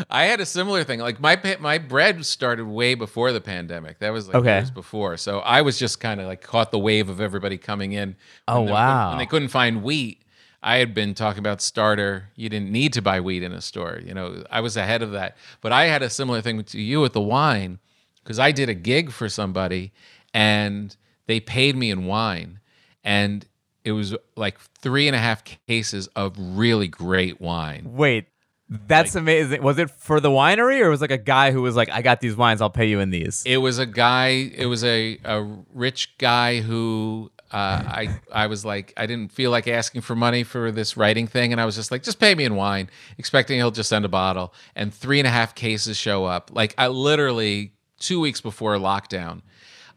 [0.10, 1.00] I had a similar thing.
[1.00, 4.00] Like my pa- my bread started way before the pandemic.
[4.00, 4.58] That was like Okay.
[4.58, 5.16] years before.
[5.16, 8.18] So I was just kind of like caught the wave of everybody coming in.
[8.50, 9.10] Oh, wow.
[9.12, 10.22] When they couldn't find wheat,
[10.64, 12.30] I had been talking about starter.
[12.36, 14.00] You didn't need to buy wheat in a store.
[14.06, 15.36] You know, I was ahead of that.
[15.60, 17.80] But I had a similar thing to you with the wine
[18.24, 19.92] because I did a gig for somebody
[20.34, 20.96] and
[21.26, 22.60] they paid me in wine
[23.04, 23.46] and
[23.84, 27.94] it was like three and a half cases of really great wine.
[27.94, 28.28] Wait,
[28.70, 29.64] that's amazing.
[29.64, 32.02] Was it for the winery or was it like a guy who was like, I
[32.02, 33.44] got these wines, I'll pay you in these?
[33.46, 34.28] It was a guy.
[34.28, 35.44] It was a a
[35.74, 40.44] rich guy who uh, I I was like I didn't feel like asking for money
[40.44, 43.58] for this writing thing, and I was just like, just pay me in wine, expecting
[43.58, 44.54] he'll just send a bottle.
[44.76, 46.50] And three and a half cases show up.
[46.54, 49.42] Like I literally two weeks before lockdown,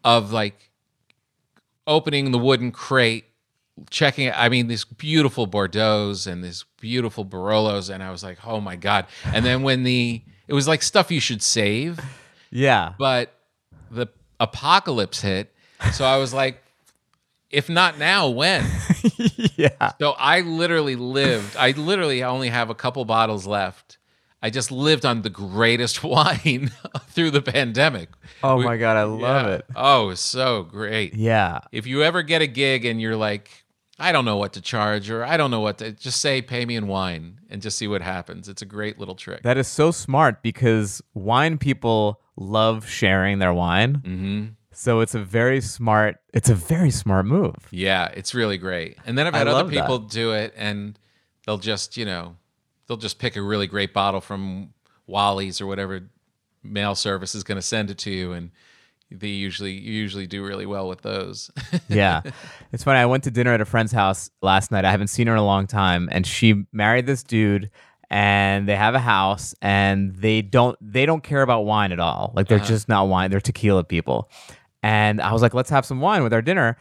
[0.03, 0.71] of like
[1.87, 3.25] opening the wooden crate,
[3.91, 4.31] checking.
[4.33, 8.77] I mean, these beautiful Bordeaux's and these beautiful Barolos, and I was like, oh my
[8.77, 9.07] god.
[9.25, 12.01] And then when the it was like stuff you should save
[12.51, 12.95] Yeah.
[12.99, 13.33] but
[13.91, 14.09] the
[14.41, 15.53] apocalypse hit.
[15.93, 16.63] So I was like,
[17.55, 18.65] if not now, when?
[19.57, 19.93] yeah.
[20.01, 23.99] So I literally lived, I literally only have a couple bottles left.
[24.43, 26.71] I just lived on the greatest wine
[27.09, 28.11] through the pandemic.
[28.43, 29.55] Oh We- my God, I love Yeah.
[29.55, 29.65] it.
[29.75, 31.15] Oh, so great.
[31.15, 31.61] Yeah.
[31.73, 33.51] If you ever get a gig and you're like,
[33.99, 36.67] I don't know what to charge or I don't know what to just say pay
[36.67, 38.49] me in wine and just see what happens.
[38.49, 39.43] It's a great little trick.
[39.45, 43.95] That is so smart because wine people love sharing their wine.
[43.95, 47.55] hmm So it's a very smart, it's a very smart move.
[47.71, 48.99] Yeah, it's really great.
[49.07, 49.81] And then I've had other love that.
[49.83, 50.99] people do it and
[51.47, 52.37] they'll just, you know,
[52.87, 54.75] they'll just pick a really great bottle from
[55.07, 56.09] Wally's or whatever
[56.63, 58.51] mail service is going to send it to you and
[59.11, 61.51] they usually you usually do really well with those.
[61.89, 62.23] yeah.
[62.73, 62.99] It's funny.
[62.99, 64.85] I went to dinner at a friend's house last night.
[64.85, 66.09] I haven't seen her in a long time.
[66.11, 67.71] And she married this dude
[68.11, 72.33] and they have a house and they don't they don't care about wine at all.
[72.35, 72.67] Like they're uh-huh.
[72.67, 73.31] just not wine.
[73.31, 74.31] They're tequila people.
[74.85, 76.77] And I was like, let's have some wine with our dinner.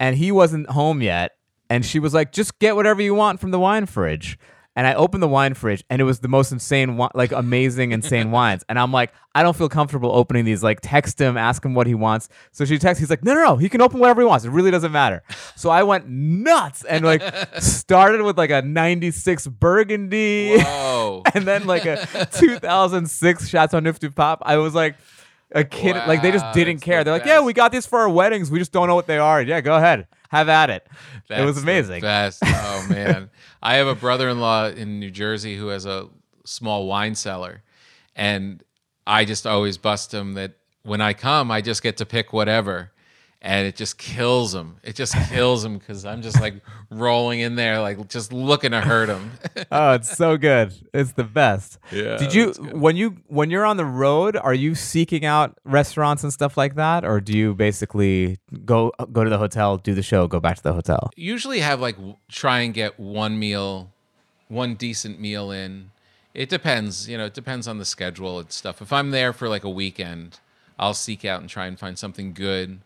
[0.00, 1.32] And he wasn't home yet.
[1.68, 4.38] And she was like, just get whatever you want from the wine fridge.
[4.74, 8.30] And I opened the wine fridge, and it was the most insane, like amazing, insane
[8.32, 8.64] wines.
[8.68, 10.64] And I'm like, I don't feel comfortable opening these.
[10.64, 12.28] Like, text him, ask him what he wants.
[12.50, 14.46] So she texts, he's like, no, no, no, he can open whatever he wants.
[14.46, 15.22] It really doesn't matter.
[15.54, 17.22] So I went nuts and like
[17.60, 21.22] started with like a '96 Burgundy, Whoa.
[21.34, 24.38] and then like a 2006 Chateau Neuf du Pape.
[24.42, 24.96] I was like.
[25.52, 27.04] A kid, like they just didn't care.
[27.04, 28.50] the They're like, "Yeah, we got these for our weddings.
[28.50, 30.86] We just don't know what they are." Yeah, go ahead, have at it.
[31.30, 32.00] it was That's amazing.
[32.00, 32.42] best.
[32.76, 33.30] Oh man.
[33.62, 36.08] I have a brother-in-law in New Jersey who has a
[36.44, 37.62] small wine cellar
[38.14, 38.62] and
[39.06, 40.52] I just always bust him that
[40.82, 42.90] when I come I just get to pick whatever
[43.44, 44.78] and it just kills him.
[44.82, 46.54] It just kills him cuz I'm just like
[46.90, 49.32] rolling in there like just looking to hurt him.
[49.70, 50.72] oh, it's so good.
[50.94, 51.78] It's the best.
[51.92, 56.24] Yeah, Did you when you when you're on the road, are you seeking out restaurants
[56.24, 60.02] and stuff like that or do you basically go go to the hotel, do the
[60.02, 61.10] show, go back to the hotel?
[61.14, 61.96] usually have like
[62.30, 63.92] try and get one meal,
[64.48, 65.90] one decent meal in.
[66.32, 68.80] It depends, you know, it depends on the schedule and stuff.
[68.80, 70.40] If I'm there for like a weekend,
[70.78, 72.80] I'll seek out and try and find something good.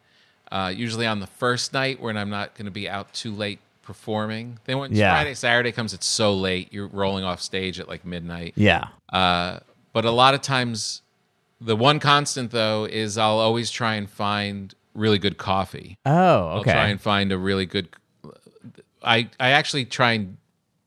[0.50, 3.58] Uh, usually on the first night when I'm not going to be out too late
[3.82, 4.58] performing.
[4.64, 5.12] Then when Yeah.
[5.14, 6.72] Friday, Saturday comes, it's so late.
[6.72, 8.54] You're rolling off stage at like midnight.
[8.56, 8.88] Yeah.
[9.12, 9.60] Uh,
[9.92, 11.02] but a lot of times,
[11.60, 15.96] the one constant though is I'll always try and find really good coffee.
[16.06, 16.72] Oh, I'll okay.
[16.72, 17.88] try and find a really good.
[19.02, 20.36] I I actually try and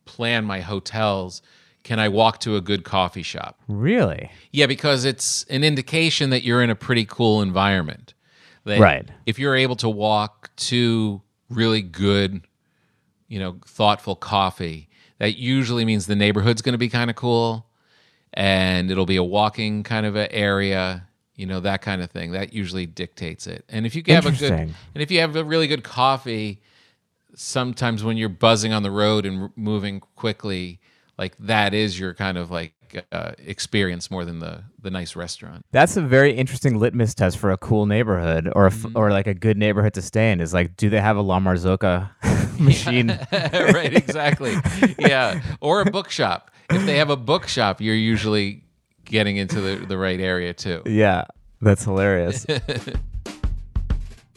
[0.05, 1.41] plan my hotels.
[1.83, 3.59] Can I walk to a good coffee shop?
[3.67, 4.29] really?
[4.51, 8.13] Yeah, because it's an indication that you're in a pretty cool environment.
[8.65, 9.09] That Right.
[9.25, 12.41] If you're able to walk to really good,
[13.27, 17.67] you know, thoughtful coffee, that usually means the neighborhood's going to be kind of cool,
[18.33, 21.07] and it'll be a walking kind of a area.
[21.35, 22.31] You know that kind of thing.
[22.31, 23.65] That usually dictates it.
[23.69, 26.61] And if you have a good, and if you have a really good coffee,
[27.33, 30.79] sometimes when you're buzzing on the road and moving quickly,
[31.21, 32.73] like that is your kind of like
[33.13, 35.63] uh, experience more than the the nice restaurant.
[35.71, 38.97] That's a very interesting litmus test for a cool neighborhood or a Mm-hmm.
[38.97, 41.39] or like a good neighborhood to stay in is like do they have a La
[41.39, 42.09] Marzocco
[42.59, 43.09] machine?
[43.31, 44.53] right, exactly.
[44.99, 46.49] Yeah, or a bookshop.
[46.69, 48.63] If they have a bookshop, you're usually
[49.05, 50.81] getting into the, the right area too.
[50.85, 51.25] Yeah,
[51.61, 52.45] that's hilarious.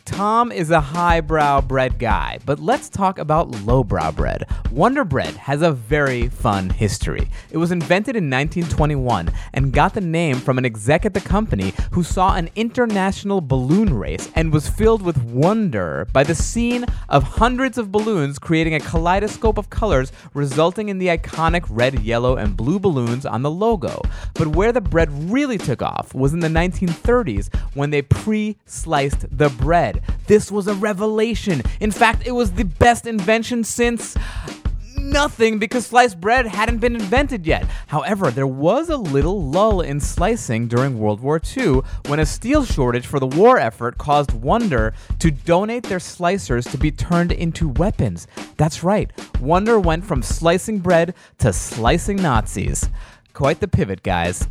[0.04, 4.46] Tom is a highbrow bread guy, but let's talk about lowbrow bread.
[4.70, 7.30] Wonder Bread has a very fun history.
[7.50, 11.72] It was invented in 1921 and got the name from an exec at the company
[11.92, 17.22] who saw an international balloon race and was filled with wonder by the scene of
[17.22, 22.56] hundreds of balloons creating a kaleidoscope of colors, resulting in the iconic red, yellow, and
[22.56, 24.02] blue balloons on the logo.
[24.34, 29.26] But where the bread really took off was in the 1930s when they pre sliced
[29.36, 29.93] the bread.
[30.26, 31.62] This was a revelation.
[31.80, 34.16] In fact, it was the best invention since
[35.04, 37.66] nothing because sliced bread hadn't been invented yet.
[37.88, 42.64] However, there was a little lull in slicing during World War II when a steel
[42.64, 47.68] shortage for the war effort caused Wonder to donate their slicers to be turned into
[47.68, 48.26] weapons.
[48.56, 52.88] That's right, Wonder went from slicing bread to slicing Nazis.
[53.32, 54.46] Quite the pivot, guys.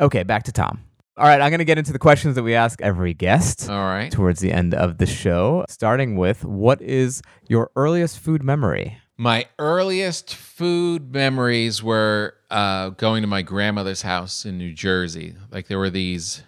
[0.00, 0.80] Okay, back to Tom.
[1.18, 3.86] All right, I'm going to get into the questions that we ask every guest All
[3.86, 4.12] right.
[4.12, 8.98] towards the end of the show, starting with what is your earliest food memory?
[9.16, 15.34] My earliest food memories were uh, going to my grandmother's house in New Jersey.
[15.50, 16.42] Like there were these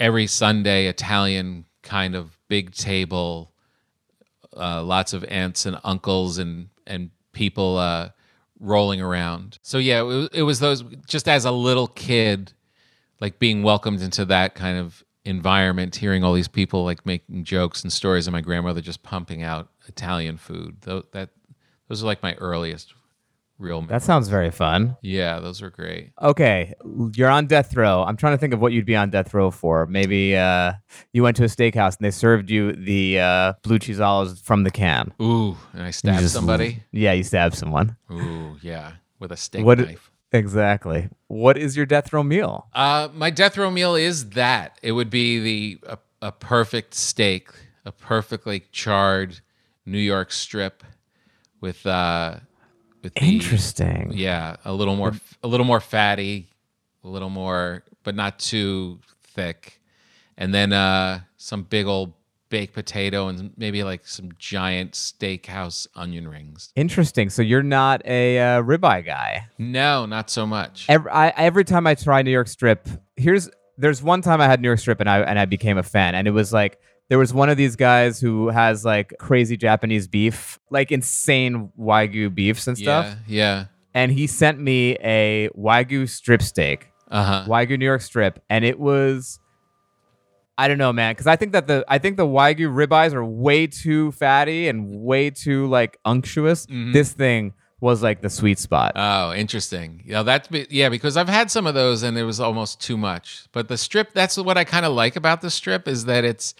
[0.00, 3.52] every Sunday Italian kind of big table,
[4.56, 8.08] uh, lots of aunts and uncles and and people uh,
[8.60, 9.58] rolling around.
[9.62, 10.00] So yeah,
[10.32, 10.84] it was, those.
[11.06, 12.52] Just as a little kid,
[13.20, 17.82] like being welcomed into that kind of environment, hearing all these people like making jokes
[17.82, 20.80] and stories, and my grandmother just pumping out Italian food.
[20.82, 21.30] That
[21.88, 22.94] those are like my earliest
[23.58, 23.82] real.
[23.82, 24.96] That sounds very fun.
[25.02, 26.12] yeah, those are great.
[26.20, 26.74] Okay,
[27.14, 28.02] you're on death row.
[28.04, 29.86] I'm trying to think of what you'd be on death row for.
[29.86, 30.74] Maybe uh,
[31.12, 34.64] you went to a steakhouse and they served you the uh, blue cheese olives from
[34.64, 35.12] the can.
[35.20, 36.82] Ooh, and I stabbed just- somebody.
[36.92, 37.96] Yeah, you stabbed someone.
[38.10, 40.10] Ooh, yeah, with a steak What- knife.
[40.30, 41.08] Exactly.
[41.28, 42.68] What is your death row meal?
[42.74, 44.78] Uh, my death row meal is that.
[44.82, 47.48] It would be the a, a perfect steak,
[47.86, 49.40] a perfectly charred
[49.86, 50.84] New York strip
[51.62, 52.40] with uh
[53.02, 54.12] with the, Interesting.
[54.14, 56.48] Yeah, a little more a little more fatty,
[57.04, 59.80] a little more but not too thick.
[60.36, 62.12] And then uh some big old
[62.50, 66.72] baked potato and maybe like some giant steakhouse onion rings.
[66.76, 67.30] Interesting.
[67.30, 69.48] So you're not a uh, ribeye guy.
[69.58, 70.86] No, not so much.
[70.88, 74.60] Every, I, every time I try New York strip, here's there's one time I had
[74.60, 77.18] New York strip and I and I became a fan, and it was like there
[77.18, 82.66] was one of these guys who has like crazy Japanese beef, like insane wagyu beefs
[82.66, 83.64] and stuff, yeah, yeah.
[83.94, 87.44] and he sent me a wagyu strip steak, Uh-huh.
[87.48, 89.40] wagyu New York strip, and it was.
[90.60, 93.24] I don't know, man, because I think that the I think the wagyu ribeyes are
[93.24, 96.66] way too fatty and way too like unctuous.
[96.66, 96.92] Mhm.
[96.92, 98.90] This thing was like the sweet spot.
[98.96, 100.02] Oh, interesting.
[100.04, 102.96] Yeah, that's be- yeah because I've had some of those and it was almost too
[102.96, 103.44] much.
[103.52, 106.54] But the strip, that's what I kind of like about the strip is that it's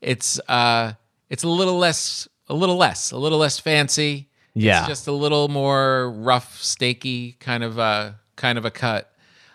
[0.00, 0.92] it's uh
[1.28, 4.28] it's a little less a little less a little less fancy.
[4.54, 4.80] Yeah.
[4.80, 9.12] it's just a little more rough, steaky kind of uh kind of a cut.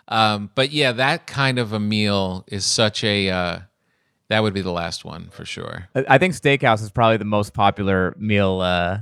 [0.08, 3.58] Um, but yeah, that kind of a meal is such a uh,
[4.28, 5.88] that would be the last one for sure.
[5.94, 9.00] I I think steakhouse is probably the most popular meal uh,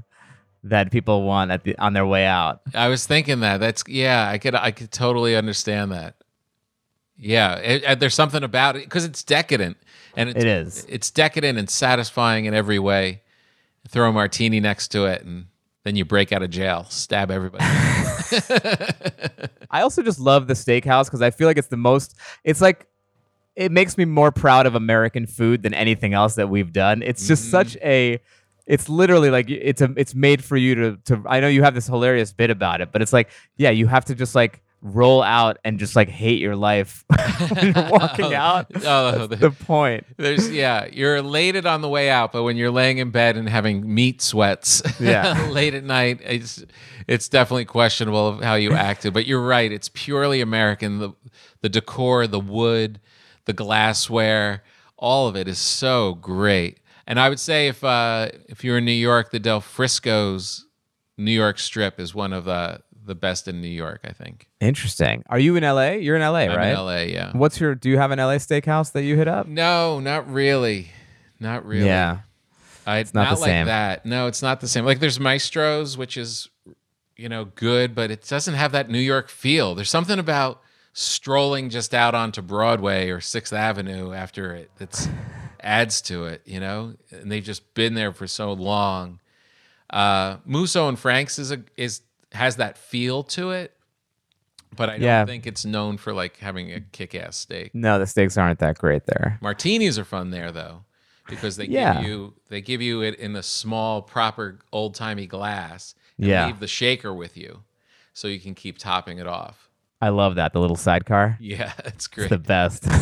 [0.65, 2.61] that people want at the on their way out.
[2.75, 3.59] I was thinking that.
[3.59, 4.29] That's yeah.
[4.29, 6.15] I could I could totally understand that.
[7.23, 9.77] Yeah, it, it- there's something about it because it's decadent
[10.17, 10.87] and it's, It is.
[10.89, 13.23] It's decadent and satisfying in every way.
[13.89, 15.47] Throw a martini next to it, and
[15.85, 17.65] then you break out of jail, stab everybody.
[19.71, 22.15] I also just love the steakhouse because I feel like it's the most.
[22.45, 22.87] It's like
[23.57, 27.03] it makes me more proud of American food than anything else that we've done.
[27.03, 27.51] It's just mm-hmm.
[27.51, 28.21] such a.
[28.67, 29.93] It's literally like it's a.
[29.97, 30.97] It's made for you to.
[31.07, 33.87] To I know you have this hilarious bit about it, but it's like yeah, you
[33.89, 37.05] have to just like roll out and just like hate your life
[37.51, 38.67] when you're walking out.
[38.85, 40.05] oh, That's the point.
[40.17, 43.49] There's yeah, you're elated on the way out, but when you're laying in bed and
[43.49, 45.49] having meat sweats, Yeah.
[45.51, 46.65] late at night, it's
[47.07, 49.13] it's definitely questionable of how you acted.
[49.15, 50.99] But you're right; it's purely American.
[50.99, 51.13] The
[51.61, 53.01] the decor, the wood,
[53.45, 54.65] the glassware,
[54.97, 56.79] all of it is so great.
[57.07, 60.67] And I would say if uh, if you're in New York, the Del Frisco's
[61.19, 64.01] New York Strip is one of the the best in New York.
[64.05, 64.49] I think.
[64.61, 65.23] Interesting.
[65.29, 65.91] Are you in LA?
[65.93, 66.69] You're in LA, I'm right?
[66.69, 67.33] in LA, yeah.
[67.37, 67.75] What's your?
[67.75, 69.47] Do you have an LA steakhouse that you hit up?
[69.47, 70.89] No, not really.
[71.41, 71.87] Not really.
[71.87, 72.21] Yeah.
[72.87, 73.67] I, It's not not, the like same.
[73.67, 74.05] that.
[74.07, 74.85] No, it's not the same.
[74.85, 76.49] Like there's Maestros, which is,
[77.17, 79.75] you know, good, but it doesn't have that New York feel.
[79.75, 80.61] There's something about
[80.93, 85.09] strolling just out onto Broadway or Sixth Avenue after it that's
[85.61, 86.95] adds to it, you know.
[87.11, 89.21] And they've just been there for so long.
[89.91, 92.01] Uh, Musso and Frank's is a is
[92.33, 93.77] has that feel to it,
[94.75, 95.25] but I don't Yeah.
[95.27, 97.75] think it's known for like having a kick-ass steak.
[97.75, 99.39] No, the steaks aren't that great there.
[99.41, 100.85] Martinis are fun there though,
[101.29, 101.95] because they Yeah.
[102.01, 105.95] give you they give you it in a small, proper, old timey glass.
[106.19, 106.47] And Yeah.
[106.47, 107.63] leave the shaker with you,
[108.13, 109.69] so you can keep topping it off.
[110.01, 111.37] I love that the little sidecar.
[111.41, 112.29] Yeah, it's It's great.
[112.29, 112.85] the best.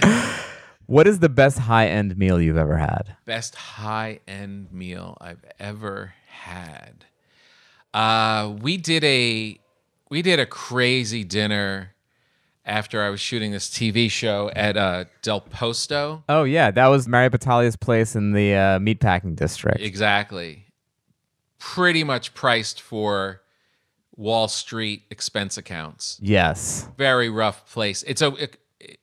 [0.86, 3.16] what is the best high end meal you've ever had?
[3.24, 7.04] Best high end meal I've ever had.
[7.92, 9.58] Uh, we did a
[10.10, 11.94] we did a crazy dinner
[12.64, 16.22] after I was shooting this TV show at uh, Del Posto.
[16.28, 19.80] Oh yeah, that was Mario Batali's place in the uh, meatpacking district.
[19.80, 20.66] Exactly.
[21.58, 23.42] Pretty much priced for
[24.16, 26.18] Wall Street expense accounts.
[26.22, 26.88] yes.
[26.96, 28.02] Very rough place.
[28.06, 28.28] It's a.
[28.34, 28.56] It,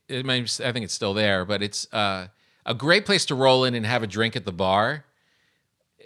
[0.08, 2.28] it, I think it's still there, but it's uh,
[2.66, 5.06] a great place to roll in and have a drink at the bar.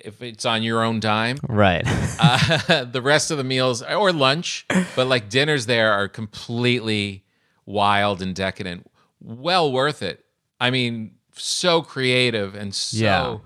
[0.03, 1.83] If it's on your own dime, Right.
[2.19, 7.23] uh, the rest of the meals or lunch, but like dinners there are completely
[7.65, 8.89] wild and decadent.
[9.19, 10.25] Well worth it.
[10.59, 12.97] I mean, so creative and so.
[12.97, 13.37] Yeah.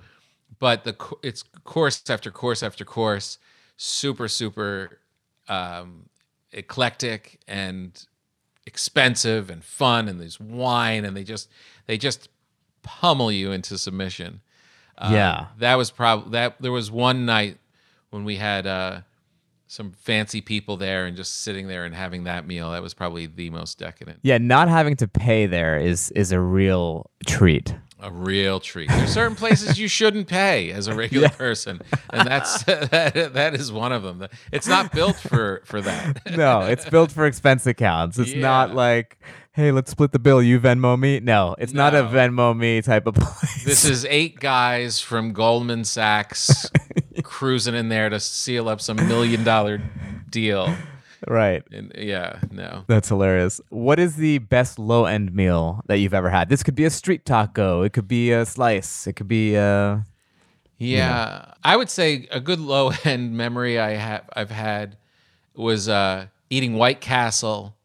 [0.60, 3.38] But the it's course after course after course,
[3.78, 5.00] super super
[5.48, 6.10] um,
[6.52, 8.06] eclectic and
[8.66, 11.50] expensive and fun, and there's wine, and they just
[11.88, 12.30] they just
[12.84, 14.42] pummel you into submission.
[14.98, 15.46] Uh, Yeah.
[15.60, 16.62] that was probably that.
[16.62, 17.58] There was one night
[18.12, 19.02] when we had uh,
[19.68, 22.72] some fancy people there, and just sitting there and having that meal.
[22.72, 24.20] That was probably the most decadent.
[24.24, 27.76] yeah, not having to pay there is is a real treat.
[28.02, 28.90] A real treat.
[28.90, 31.82] There's certain places you shouldn't pay as a regular person,
[32.12, 34.28] and that's that, that is one of them.
[34.52, 36.22] It's not built for for that.
[36.38, 38.20] No, it's built for expense accounts.
[38.20, 39.18] It's not like,
[39.56, 40.42] hey, let's split the bill.
[40.42, 41.22] You Venmo me.
[41.22, 43.64] No, it's not a Venmo me type of place.
[43.64, 46.70] This is eight guys from Goldman Sachs
[47.24, 49.82] cruising in there to seal up some million dollar
[50.30, 50.76] deal.
[51.28, 51.64] right.
[51.72, 52.84] And yeah, no.
[52.88, 53.62] That's hilarious.
[53.70, 56.50] What is the best low end meal that you've ever had?
[56.50, 57.82] This could be a street taco.
[57.84, 59.08] It could be a slice.
[59.08, 60.00] It could be uh
[60.78, 64.98] Yeah, I would say a good low end memory I have I've had
[65.56, 67.78] was uh, eating White Castle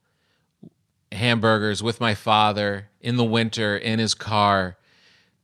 [1.13, 4.77] hamburgers with my father in the winter in his car,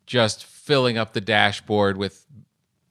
[0.06, 2.24] just filling up the dashboard with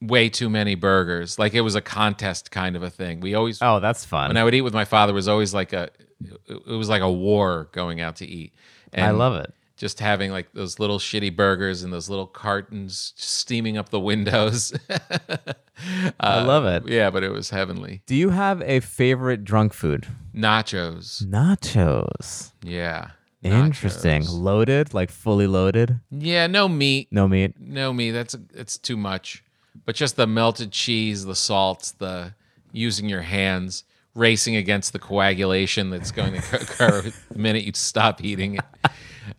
[0.00, 1.38] way too many burgers.
[1.38, 3.20] Like it was a contest kind of a thing.
[3.20, 4.28] We always oh, that's fun.
[4.28, 5.90] when I would eat with my father was always like a
[6.48, 8.54] it was like a war going out to eat.
[8.92, 9.52] And I love it.
[9.76, 14.72] Just having like those little shitty burgers and those little cartons steaming up the windows.
[16.20, 16.84] I love it.
[16.84, 18.02] Uh, yeah, but it was heavenly.
[18.06, 20.06] Do you have a favorite drunk food?
[20.34, 21.22] Nachos.
[21.24, 22.52] Nachos.
[22.62, 23.10] Yeah.
[23.42, 24.22] Interesting.
[24.22, 24.40] Nachos.
[24.40, 26.00] Loaded, like fully loaded.
[26.10, 27.08] Yeah, no meat.
[27.10, 27.54] No meat.
[27.60, 28.12] No meat.
[28.12, 29.44] That's it's too much.
[29.84, 32.34] But just the melted cheese, the salts, the
[32.72, 38.24] using your hands, racing against the coagulation that's going to occur the minute you stop
[38.24, 38.64] eating it.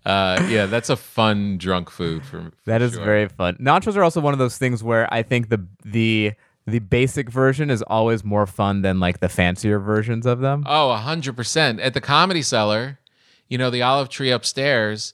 [0.05, 3.03] Uh, yeah, that's a fun drunk food for, for That is sure.
[3.03, 3.55] very fun.
[3.59, 6.33] Nachos are also one of those things where I think the the
[6.65, 10.63] the basic version is always more fun than like the fancier versions of them.
[10.67, 11.79] Oh, a hundred percent.
[11.79, 12.99] At the comedy cellar,
[13.47, 15.13] you know, the olive tree upstairs,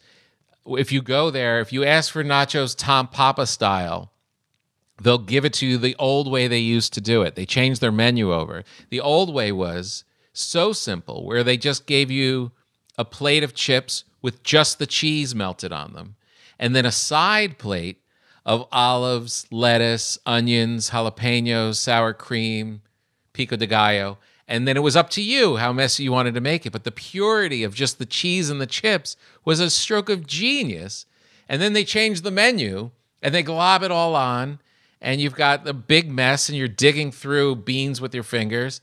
[0.65, 4.11] if you go there, if you ask for nachos Tom Papa style,
[5.01, 7.36] they'll give it to you the old way they used to do it.
[7.36, 8.63] They changed their menu over.
[8.89, 10.03] The old way was
[10.34, 12.51] so simple, where they just gave you
[12.97, 16.15] a plate of chips with just the cheese melted on them,
[16.57, 17.99] and then a side plate
[18.45, 22.82] of olives, lettuce, onions, jalapenos, sour cream,
[23.34, 24.17] pico de gallo.
[24.47, 26.71] And then it was up to you how messy you wanted to make it.
[26.71, 29.15] But the purity of just the cheese and the chips
[29.45, 31.05] was a stroke of genius.
[31.47, 34.59] And then they changed the menu and they glob it all on.
[34.99, 38.82] And you've got the big mess and you're digging through beans with your fingers.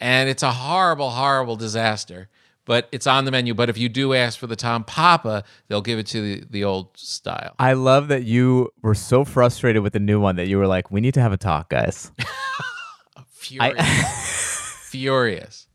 [0.00, 2.28] And it's a horrible, horrible disaster.
[2.64, 3.54] But it's on the menu.
[3.54, 6.64] But if you do ask for the Tom Papa, they'll give it to the, the
[6.64, 7.54] old style.
[7.58, 10.90] I love that you were so frustrated with the new one that you were like,
[10.90, 12.12] "We need to have a talk, guys.
[13.30, 14.86] Furious.
[14.90, 15.66] Furious.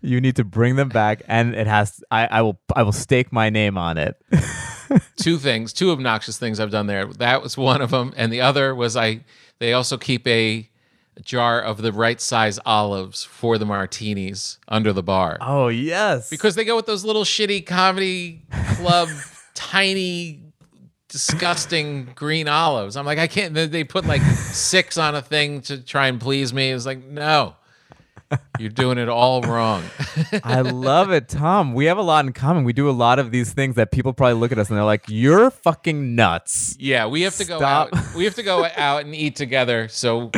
[0.00, 2.02] you need to bring them back, and it has.
[2.10, 2.58] I, I will.
[2.74, 4.16] I will stake my name on it."
[5.16, 7.06] two things, two obnoxious things I've done there.
[7.06, 9.24] That was one of them, and the other was I.
[9.58, 10.68] They also keep a
[11.20, 16.54] jar of the right size olives for the martinis under the bar oh yes, because
[16.54, 18.42] they go with those little shitty comedy
[18.76, 19.08] club
[19.54, 20.40] tiny.
[21.08, 22.96] Disgusting green olives.
[22.96, 23.52] I'm like, I can't.
[23.52, 26.70] they- put like six on a thing to try and please me.
[26.70, 27.54] It was like, no,
[28.58, 29.82] you're doing it all wrong.
[30.44, 31.74] I love it, Tom.
[31.74, 32.64] We have a lot in common.
[32.64, 34.84] We do a lot of these things that people probably look at us and they're
[34.84, 37.90] like, "You're fucking nuts." Yeah, we have to go out.
[38.16, 40.30] We have to go out and eat together, so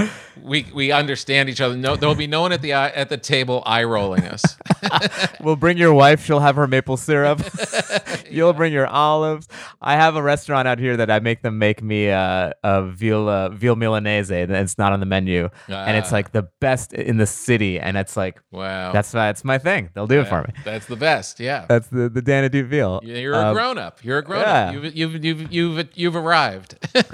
[0.43, 1.77] we we understand each other.
[1.77, 4.43] No, there will be no one at the eye- at the table eye rolling us.
[5.41, 6.25] We'll bring your wife.
[6.25, 7.43] She'll have her maple syrup.
[8.31, 9.47] You'll bring your olives.
[9.81, 13.29] I have a restaurant out here that I make them make me uh, a veal
[13.29, 16.17] uh, veal milanese, and it's not on the menu, and it's Ah.
[16.17, 17.79] like the best in the city.
[17.85, 19.91] And it's like Wow, that's that's my thing.
[19.95, 20.55] They'll do it for me.
[20.65, 21.39] that's the best.
[21.39, 23.01] Yeah, That's the the Dan Ahdoot veal.
[23.05, 24.03] you're a Um, grown up.
[24.03, 24.69] You're a grown yeah.
[24.69, 24.75] up.
[24.75, 26.75] You've you've you've you've you've arrived.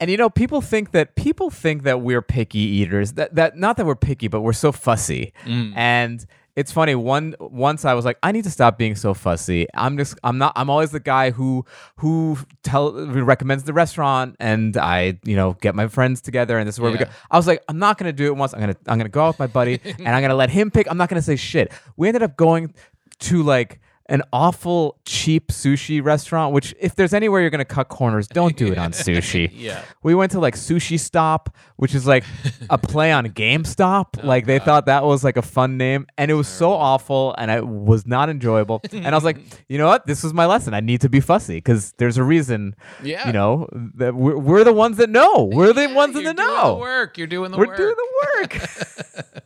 [0.00, 3.12] And you know, people think that people think that we're picky eaters.
[3.12, 5.32] That that not that we're picky, but we're so fussy.
[5.44, 5.72] Mm.
[5.76, 6.94] And It's funny.
[6.94, 9.66] One once I was like, I need to stop being so fussy.
[9.74, 11.64] I'm just I'm not I'm always the guy who
[11.96, 16.74] who tell recommends the restaurant and I, you know, get my friends together and this
[16.74, 17.06] is where we go.
[17.30, 18.52] I was like, I'm not gonna do it once.
[18.52, 20.90] I'm gonna I'm gonna go out with my buddy and I'm gonna let him pick.
[20.90, 21.72] I'm not gonna say shit.
[21.96, 22.74] We ended up going
[23.20, 23.80] to like
[24.12, 28.70] an awful cheap sushi restaurant, which if there's anywhere you're gonna cut corners, don't do
[28.70, 29.50] it on sushi.
[29.52, 29.82] Yeah.
[30.02, 32.22] We went to like Sushi Stop, which is like
[32.70, 34.06] a play on GameStop.
[34.22, 37.34] Oh, like they thought that was like a fun name, and it was so awful,
[37.38, 38.80] and it was not enjoyable.
[38.92, 39.38] and I was like,
[39.68, 40.06] you know what?
[40.06, 40.74] This was my lesson.
[40.74, 42.74] I need to be fussy because there's a reason.
[43.02, 43.26] Yeah.
[43.26, 45.48] You know that we're, we're the ones that know.
[45.50, 46.74] We're the Yeah, ones in you're the doing know.
[46.74, 47.16] The work.
[47.18, 47.68] You're doing the work.
[47.68, 49.42] we're doing the work.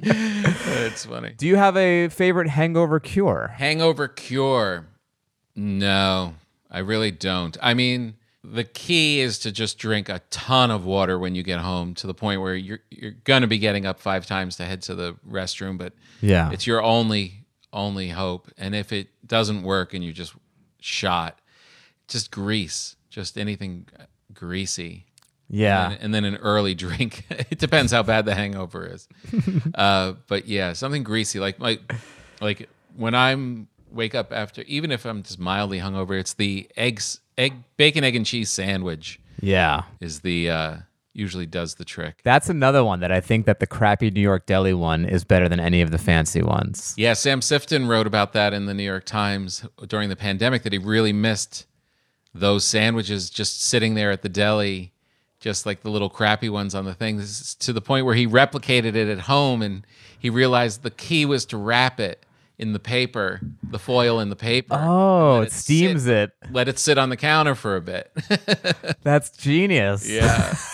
[0.00, 1.34] It's funny.
[1.36, 3.52] Do you have a favorite hangover cure?
[3.56, 4.86] Hangover cure?
[5.56, 6.34] No,
[6.70, 7.56] I really don't.
[7.62, 8.14] I mean,
[8.44, 12.06] the key is to just drink a ton of water when you get home to
[12.06, 15.16] the point where you're you're gonna be getting up five times to head to the
[15.28, 16.50] restroom, but Yeah.
[16.52, 18.50] it's your only only hope.
[18.56, 20.32] And if it doesn't work and you just
[20.80, 21.38] shot,
[22.06, 23.86] just grease, just anything
[24.32, 25.04] greasy.
[25.50, 25.92] Yeah.
[25.92, 27.24] and, and then an early drink.
[27.30, 29.08] it depends how bad the hangover is.
[29.74, 31.80] uh, but yeah, something greasy like like
[32.40, 37.20] like when I'm wake up after, even if I'm just mildly hungover, it's the eggs,
[37.36, 39.82] egg, bacon, egg and cheese sandwich yeah.
[40.00, 40.76] is the uh,
[41.12, 42.20] usually does the trick.
[42.22, 45.48] That's another one that I think that the crappy New York deli one is better
[45.48, 46.94] than any of the fancy ones.
[46.96, 50.72] Yeah, Sam Sifton wrote about that in the New York Times during the pandemic that
[50.72, 51.66] he really missed
[52.34, 54.92] those sandwiches just sitting there at the deli,
[55.40, 57.22] just like the little crappy ones on the thing,
[57.60, 59.86] to the point where he replicated it at home and
[60.18, 62.24] he realized the key was to wrap it
[62.58, 64.74] in the paper, the foil in the paper.
[64.74, 66.50] Oh, Let it steams sit- it.
[66.50, 68.10] Let it sit on the counter for a bit.
[69.02, 70.08] That's genius.
[70.08, 70.56] yeah.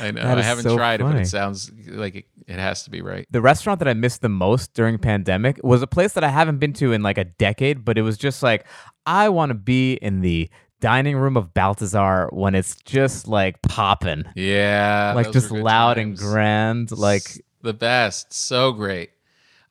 [0.00, 0.22] I know.
[0.22, 3.26] I haven't so tried it, but it sounds like it, it has to be right.
[3.30, 6.58] the restaurant that I missed the most during pandemic was a place that I haven't
[6.58, 8.66] been to in like a decade, but it was just like
[9.04, 10.50] I want to be in the
[10.80, 15.12] dining room of Balthazar when it's just like popping, Yeah.
[15.16, 16.90] like just loud and grand.
[16.92, 19.10] Like S- the best so great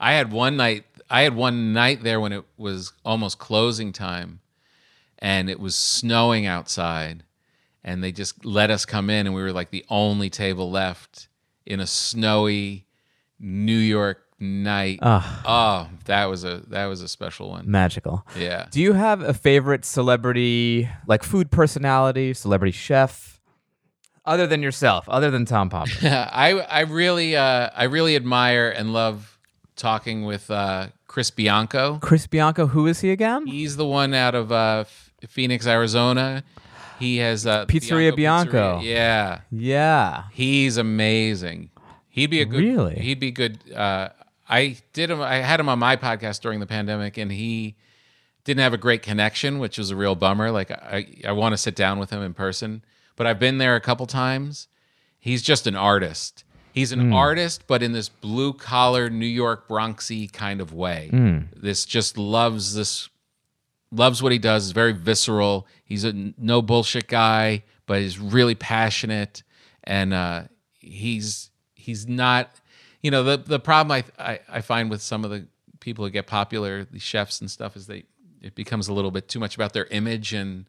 [0.01, 4.41] i had one night i had one night there when it was almost closing time
[5.19, 7.23] and it was snowing outside
[7.85, 11.29] and they just let us come in and we were like the only table left
[11.65, 12.85] in a snowy
[13.39, 15.41] new york night Ah.
[15.45, 18.25] oh that was a that was a special one magical.
[18.37, 23.39] yeah Do you have a favorite celebrity, like food personality, celebrity chef,
[24.25, 25.89] other than yourself, other than Tom Papa?
[26.33, 29.37] I I really uh, I really admire and love
[29.77, 31.99] talking with uh, Chris Bianco.
[32.01, 33.45] Chris Bianco, who is he again?
[33.47, 34.83] He's the one out of uh,
[35.27, 36.43] Phoenix, Arizona.
[36.99, 38.79] He has uh, Pizzeria Bianco.
[38.79, 38.83] Pizzeria.
[38.83, 40.23] Yeah, Yeah.
[40.33, 41.69] he's amazing.
[42.09, 42.61] He'd be a good.
[42.63, 42.95] Really?
[42.95, 43.59] He'd be good.
[43.73, 44.09] Uh,
[44.47, 45.21] I did him.
[45.21, 47.75] I had him on my podcast during the pandemic, and he
[48.43, 50.51] didn't have a great connection, which was a real bummer.
[50.51, 52.83] Like I, I want to sit down with him in person,
[53.15, 54.67] but I've been there a couple times.
[55.19, 56.43] He's just an artist.
[56.73, 61.09] He's an artist, but in this blue collar New York Bronxy kind of way.
[61.55, 63.09] This just loves this,
[63.91, 64.65] loves what he does.
[64.65, 65.65] Is very visceral.
[65.85, 69.41] He's a no bullshit guy, but he's really passionate,
[69.85, 70.43] and uh,
[70.79, 72.51] he's he's not.
[73.05, 75.45] You know the the problem I, I I find with some of the
[75.79, 78.05] people who get popular, the chefs and stuff, is they
[78.41, 80.65] it becomes a little bit too much about their image and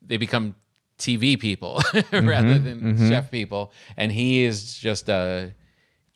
[0.00, 0.54] they become
[0.96, 3.08] TV people rather mm-hmm, than mm-hmm.
[3.08, 3.72] chef people.
[3.96, 5.54] And he is just a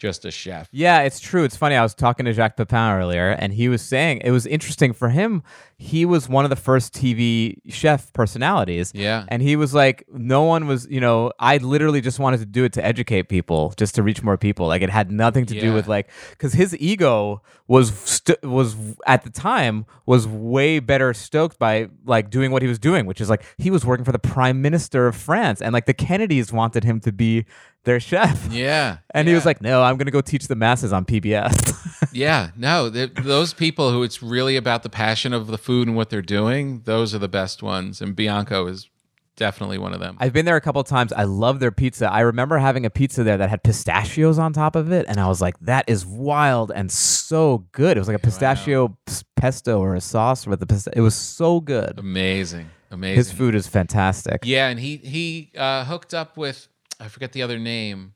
[0.01, 0.69] just a chef.
[0.73, 1.45] Yeah, it's true.
[1.45, 1.77] It's funny.
[1.77, 5.11] I was talking to Jacques Pepin earlier, and he was saying it was interesting for
[5.11, 5.43] him.
[5.77, 8.93] He was one of the first TV chef personalities.
[8.95, 9.25] Yeah.
[9.29, 12.65] And he was like, no one was, you know, I literally just wanted to do
[12.65, 14.67] it to educate people, just to reach more people.
[14.67, 18.75] Like it had nothing to do with like, because his ego was st- was
[19.07, 23.21] at the time was way better stoked by like doing what he was doing, which
[23.21, 26.53] is like he was working for the prime minister of France, and like the Kennedys
[26.53, 27.47] wanted him to be
[27.85, 28.49] their chef.
[28.53, 28.99] Yeah.
[29.15, 31.77] And he was like, "No, I'm gonna go teach the masses on PBS."
[32.13, 36.11] Yeah, no, those people who it's really about the passion of the food and what
[36.11, 38.01] they're doing, those are the best ones.
[38.01, 38.89] And Bianco is
[39.37, 40.17] definitely one of them.
[40.19, 41.13] I've been there a couple times.
[41.13, 42.11] I love their pizza.
[42.11, 45.29] I remember having a pizza there that had pistachios on top of it, and I
[45.29, 48.97] was like, "That is wild and so good." It was like a pistachio
[49.37, 51.01] pesto or a sauce with the pistachio.
[51.01, 51.97] It was so good.
[51.99, 53.17] amazing, amazing.
[53.17, 54.41] His food is fantastic.
[54.45, 56.67] Yeah, and he he uh, hooked up with
[57.01, 58.15] I forget the other name,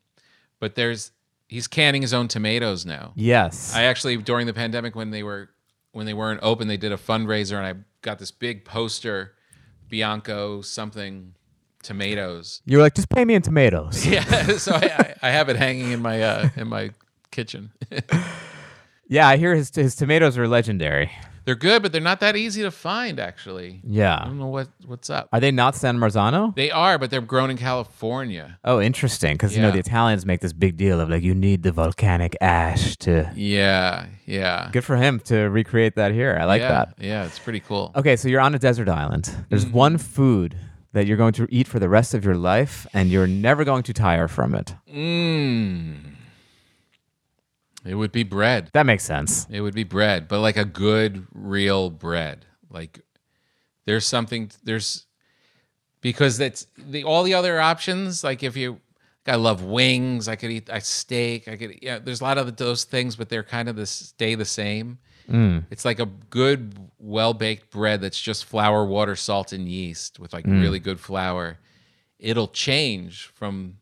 [0.61, 1.11] but there's
[1.49, 3.13] he's canning his own tomatoes now.
[3.17, 3.75] Yes.
[3.75, 5.51] I actually during the pandemic when they were
[5.93, 9.35] when they weren't open, they did a fundraiser and I got this big poster,
[9.89, 11.35] Bianco something
[11.83, 12.61] tomatoes.
[12.65, 14.23] you were like, "Just pay me in tomatoes." Yeah,
[14.59, 16.91] so I, I, I have it hanging in my uh, in my
[17.31, 17.73] kitchen.
[19.07, 21.11] Yeah, I hear his his tomatoes are legendary.
[21.45, 23.21] They're good, but they're not that easy to find.
[23.21, 24.19] Actually, Yeah.
[24.21, 25.29] I don't know what what's up.
[25.33, 26.55] Are they not San Marzano?
[26.57, 28.59] They are, but they're grown in California.
[28.65, 29.35] Oh, interesting.
[29.35, 29.75] Because you know Yeah.
[29.75, 33.31] the Italians make this big deal of like you need the volcanic ash to.
[33.35, 34.71] Yeah, yeah.
[34.73, 36.37] Good for him to recreate that here.
[36.41, 36.95] I like yeah, that.
[36.99, 37.93] Yeah, it's pretty cool.
[37.95, 39.31] Okay, so you're on a desert island.
[39.51, 39.77] There's Mm-hmm.
[39.77, 40.57] one food
[40.95, 43.83] that you're going to eat for the rest of your life, and you're never going
[43.83, 44.75] to tire from it.
[44.89, 46.14] Mmm.
[47.85, 48.71] It would be bread.
[48.73, 49.47] That makes sense.
[49.51, 52.47] It would be bread, but like a good, real bread.
[52.71, 53.01] Like
[53.85, 55.07] there's something there's
[56.01, 58.25] because that's the all the other options.
[58.25, 58.81] Like if you,
[59.27, 60.29] I love wings.
[60.29, 61.49] I could eat a steak.
[61.49, 61.99] I could yeah.
[61.99, 64.99] There's a lot of those things, but they're kind of the stay the same.
[65.29, 65.65] Mm.
[65.71, 70.33] It's like a good, well baked bread that's just flour, water, salt, and yeast with
[70.33, 70.85] like really mm.
[70.85, 71.59] good flour.
[72.19, 73.79] It'll change from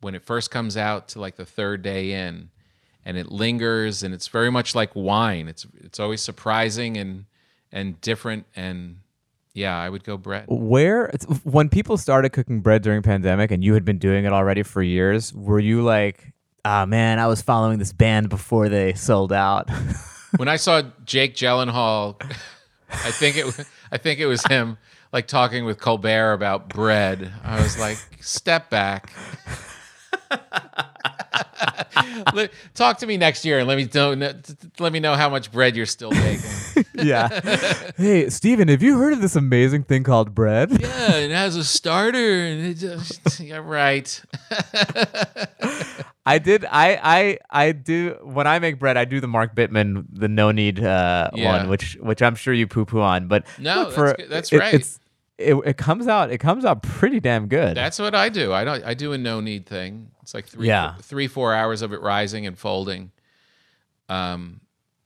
[0.00, 2.50] when it first comes out to like the third day in,
[3.06, 5.46] and it lingers, and it's very much like wine.
[5.48, 7.24] It's it's always surprising and
[7.70, 8.98] and different, and
[9.54, 10.46] yeah, I would go bread.
[10.48, 11.12] Where
[11.44, 14.82] when people started cooking bread during pandemic, and you had been doing it already for
[14.82, 16.32] years, were you like,
[16.64, 19.70] ah, man, I was following this band before they sold out?
[20.36, 22.20] when I saw Jake Gyllenhaal,
[22.90, 24.78] I think it I think it was him
[25.12, 27.32] like talking with Colbert about bread.
[27.44, 29.12] I was like, step back.
[32.74, 34.14] Talk to me next year and let me know
[34.78, 36.84] let me know how much bread you're still baking.
[36.94, 37.28] yeah.
[37.96, 40.70] hey, Steven, have you heard of this amazing thing called bread?
[40.80, 44.22] yeah, it has a starter and it just yeah, right.
[46.26, 46.64] I did.
[46.64, 48.96] I I I do when I make bread.
[48.96, 51.58] I do the Mark Bittman, the no knead uh, Yeah.
[51.58, 53.28] one, which which I'm sure you poo poo on.
[53.28, 54.74] But No, that's good- that's it- right.
[54.74, 54.98] It's
[55.38, 57.76] it, it comes out it comes out pretty damn good.
[57.76, 58.52] That's what I do.
[58.52, 58.84] I don't.
[58.84, 60.10] I do a no knead thing.
[60.22, 60.94] It's like three, Yeah.
[61.02, 63.12] three, four hours of it rising and folding.
[64.08, 64.60] Um,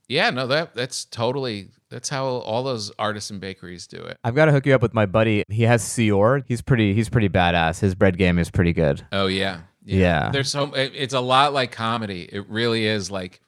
[0.07, 1.69] yeah, no, that that's totally.
[1.89, 4.17] That's how all those artisan bakeries do it.
[4.23, 5.43] I've got to hook you up with my buddy.
[5.49, 6.43] He has Sior.
[6.47, 6.93] He's pretty.
[6.93, 7.79] He's pretty badass.
[7.79, 9.05] His bread game is pretty good.
[9.11, 10.29] Oh yeah, Yeah.
[10.31, 10.73] There's so.
[10.73, 12.29] it- It's a lot like comedy.
[12.31, 13.41] It really is like,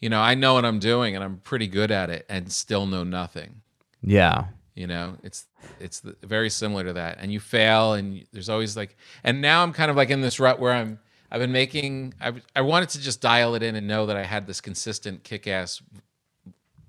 [0.00, 2.86] you know, I know what I'm doing and I'm pretty good at it, and still
[2.86, 3.60] know nothing.
[4.02, 4.44] Yeah.
[4.74, 5.46] You know, it's
[5.80, 7.18] it's the, very similar to that.
[7.20, 8.96] And you fail, and there's always like.
[9.22, 10.98] And now I'm kind of like in this rut where I'm.
[11.30, 12.14] I've been making.
[12.20, 15.24] I I wanted to just dial it in and know that I had this consistent
[15.24, 15.82] kick-ass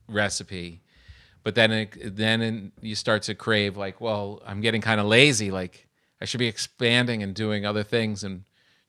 [0.07, 0.81] recipe,
[1.43, 5.07] but then it, then in, you start to crave like, well, I'm getting kind of
[5.07, 5.51] lazy.
[5.51, 5.88] Like
[6.21, 8.43] I should be expanding and doing other things and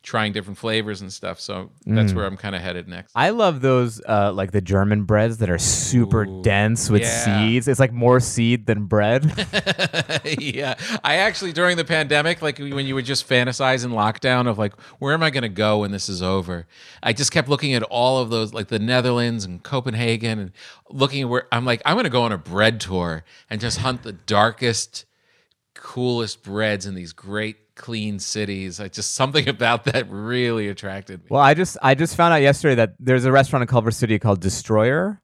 [0.05, 1.41] trying different flavors and stuff.
[1.41, 2.17] So that's Mm.
[2.17, 3.11] where I'm kind of headed next.
[3.17, 7.25] I love those uh, like the German breads that are super Ooh, dense with yeah.
[7.25, 7.67] seeds.
[7.67, 9.25] It's like more seed than bread.
[10.39, 10.75] yeah.
[11.03, 14.79] I actually, during the pandemic, like when you would just fantasize in lockdown of like,
[15.01, 16.67] where am I going to go when this is over?
[17.03, 20.53] I just kept looking at all of those, like the Netherlands and Copenhagen, and
[20.91, 24.03] looking where I'm like, I'm going to go on a bread tour and just hunt
[24.03, 25.07] the darkest,
[25.75, 28.81] coolest breads in these great, clean cities.
[28.81, 31.27] I just something about that really attracted me.
[31.31, 34.19] Well, I just I just found out yesterday that there's a restaurant in Culver City
[34.19, 35.21] called Destroyer,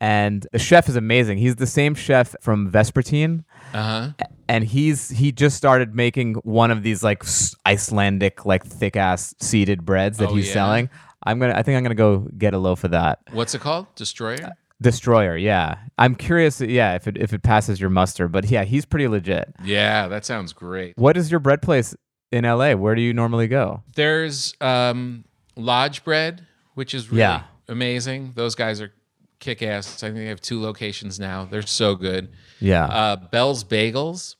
[0.00, 1.38] and the chef is amazing.
[1.38, 3.82] He's the same chef from Vespertine, Uh
[4.16, 4.26] huh.
[4.48, 7.22] and he's he just started making one of these like
[7.66, 10.52] Icelandic like thick ass seeded breads that Oh, he's yeah?
[10.54, 10.90] selling.
[11.26, 13.20] I'm gonna I think I'm gonna go get a loaf of that.
[13.32, 13.86] What's it called?
[13.94, 14.52] Destroyer.
[14.82, 15.76] Destroyer, yeah.
[15.98, 19.54] I'm curious, yeah, if it if it passes your muster, but yeah, he's pretty legit.
[19.64, 20.98] Yeah, that sounds great.
[20.98, 21.94] What is your bread place
[22.32, 22.72] in LA?
[22.74, 23.82] Where do you normally go?
[23.94, 25.24] There's um,
[25.56, 27.44] Lodge Bread, which is really Yeah.
[27.68, 28.32] amazing.
[28.34, 28.92] Those guys are
[29.38, 30.02] kick ass.
[30.02, 31.44] I think they have two locations now.
[31.44, 32.32] They're so good.
[32.60, 32.86] Yeah.
[32.86, 34.34] Uh, Belle's Bagels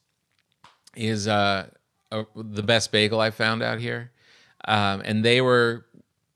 [0.95, 1.67] is uh,
[2.11, 4.11] a, the best bagel I found out here.
[4.67, 5.85] Um, and they were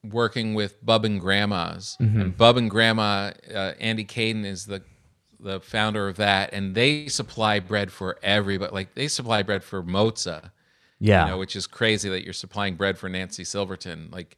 [0.04, 1.96] working with Bub and Grandma's.
[2.00, 4.82] And Bub and Grandma, uh, Andy Kadin is the
[5.42, 8.72] the founder of that, and they supply bread for everybody.
[8.72, 10.50] Like they supply bread for Mozza
[11.00, 11.24] yeah.
[11.24, 14.10] you know, which is crazy that you're supplying bread for Nancy Silverton.
[14.12, 14.36] Like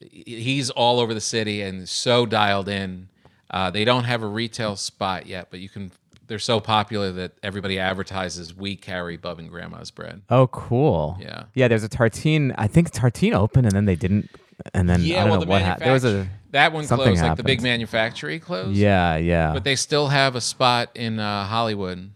[0.00, 3.08] he's all over the city and so dialed in.
[3.50, 5.92] Uh, they don't have a retail spot yet, but you can.
[6.26, 10.22] They're so popular that everybody advertises we carry Bub and Grandma's bread.
[10.30, 11.18] Oh, cool.
[11.20, 11.44] Yeah.
[11.52, 12.54] Yeah, there's a Tartine.
[12.56, 14.30] I think Tartine opened and then they didn't.
[14.74, 15.86] And then I don't know what happened.
[15.86, 16.28] There was a.
[16.50, 17.62] that one closed, like the big happened.
[17.62, 18.76] manufacturer closed.
[18.76, 19.52] Yeah, yeah.
[19.52, 22.10] but they still have a spot in uh, Hollywood,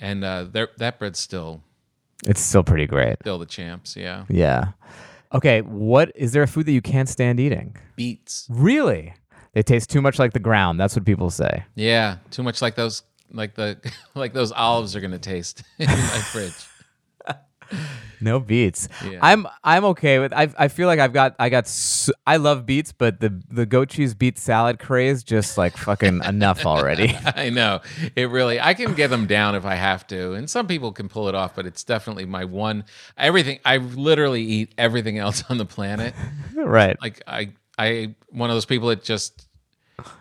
[0.00, 0.46] and uh,
[0.78, 1.62] that bread's still
[2.26, 3.16] it's still pretty great.
[3.20, 3.96] still the champs.
[3.96, 4.72] Yeah, Yeah.
[5.34, 7.76] Okay, what is there a food that you can't stand eating?
[7.96, 8.46] beets.
[8.50, 9.14] Really?
[9.54, 10.78] They taste too much like the ground.
[10.78, 11.64] That's what people say.
[11.74, 13.78] Yeah, too much like those like the
[14.14, 16.54] like those olives are gonna taste in my fridge.
[18.22, 18.88] No beets.
[19.04, 19.18] Yeah.
[19.20, 20.32] I'm I'm okay with.
[20.32, 21.64] I I feel like I've got I got.
[21.64, 26.22] s I love beets, but the the goat cheese beet salad craze just like fucking
[26.22, 27.16] enough already.
[27.36, 27.80] I know
[28.14, 28.60] it really.
[28.60, 31.34] I can get them down if I have to, and some people can pull it
[31.34, 31.56] off.
[31.56, 32.84] But it's definitely my one.
[33.18, 33.58] Everything.
[33.64, 36.14] I literally eat everything else on the planet.
[36.54, 36.96] right.
[37.02, 39.41] Like I, I one of those people that just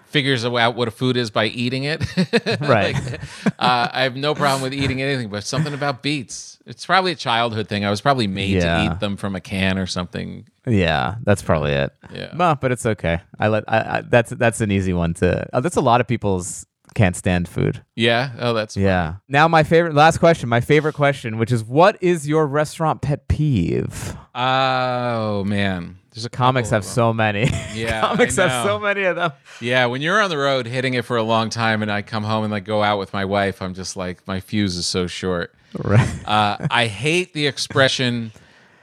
[0.05, 2.01] figures out what a food is by eating it.
[2.61, 2.93] Right.
[2.93, 3.21] Like,
[3.59, 6.59] uh, I have no problem with eating anything, but something about beets.
[6.65, 7.85] It's probably a childhood thing.
[7.85, 8.77] I was probably made Yeah.
[8.87, 10.47] to eat them from a can or something.
[10.67, 11.91] Yeah, that's probably it.
[12.13, 12.35] Yeah.
[12.35, 13.21] Well, but it's okay.
[13.39, 13.63] I let.
[13.67, 15.47] I, I that's that's an easy one to.
[15.55, 17.83] Uh, that's a lot of people's can't stand food.
[17.95, 18.31] Yeah.
[18.39, 19.15] Oh, that's Yeah.
[19.29, 23.27] Now my favorite last question, my favorite question, which is what is your restaurant pet
[23.29, 24.15] peeve?
[24.35, 27.49] Oh man, there's a Comics have so many.
[27.73, 29.31] Yeah, Comics have so many of them.
[29.61, 32.23] Yeah, when you're on the road hitting it for a long time, and I come
[32.23, 35.07] home and like go out with my wife, I'm just like my fuse is so
[35.07, 35.53] short.
[35.73, 36.27] Right.
[36.27, 38.31] Uh, I hate the expression.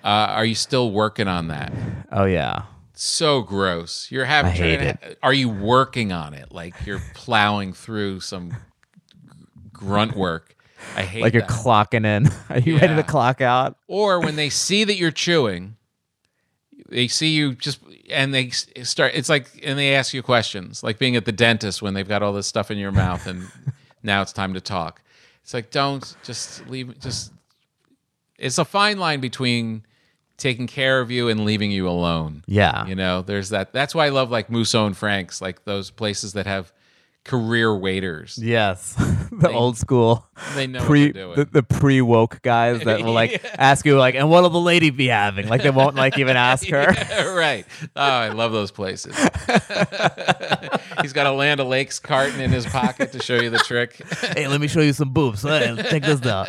[0.02, 1.72] Uh, are you still working on that?
[2.10, 2.62] Oh yeah.
[2.94, 4.10] So gross.
[4.10, 4.52] You're having.
[4.52, 6.50] I hate to- Are you working on it?
[6.50, 8.52] Like you're plowing through some
[9.72, 10.54] grunt work.
[10.96, 11.50] I hate Like you're that.
[11.50, 12.28] clocking in.
[12.50, 13.76] Are you ready to clock out?
[13.88, 15.76] or when they see that you're chewing,
[16.89, 17.80] they see you just
[18.11, 19.12] and they start.
[19.14, 22.22] It's like and they ask you questions, like being at the dentist when they've got
[22.22, 23.49] all this stuff in your mouth and
[24.03, 25.03] now it's time to talk.
[25.43, 26.99] It's like don't just leave.
[27.01, 27.32] Just
[28.39, 29.84] it's a fine line between
[30.39, 32.45] taking care of you and leaving you alone.
[32.47, 32.86] Yeah.
[32.86, 33.72] You know, there's that.
[33.72, 36.72] That's why I love like Musso and Frank's, like those places that have
[37.28, 38.38] career waiters.
[38.42, 38.94] Yes.
[39.32, 41.36] the old school They know pre what they're doing.
[41.36, 44.90] the, the pre woke guys that will like ask you like, and what'll the lady
[44.90, 45.46] be having?
[45.46, 46.86] Like they won't like even ask her.
[47.36, 47.66] right.
[47.94, 49.14] Oh, I love those places.
[51.02, 54.02] He's got a Land O'Lakes carton in his pocket to show you the trick.
[54.34, 55.42] hey, let me show you some boobs.
[55.42, 56.48] Hey, check this out.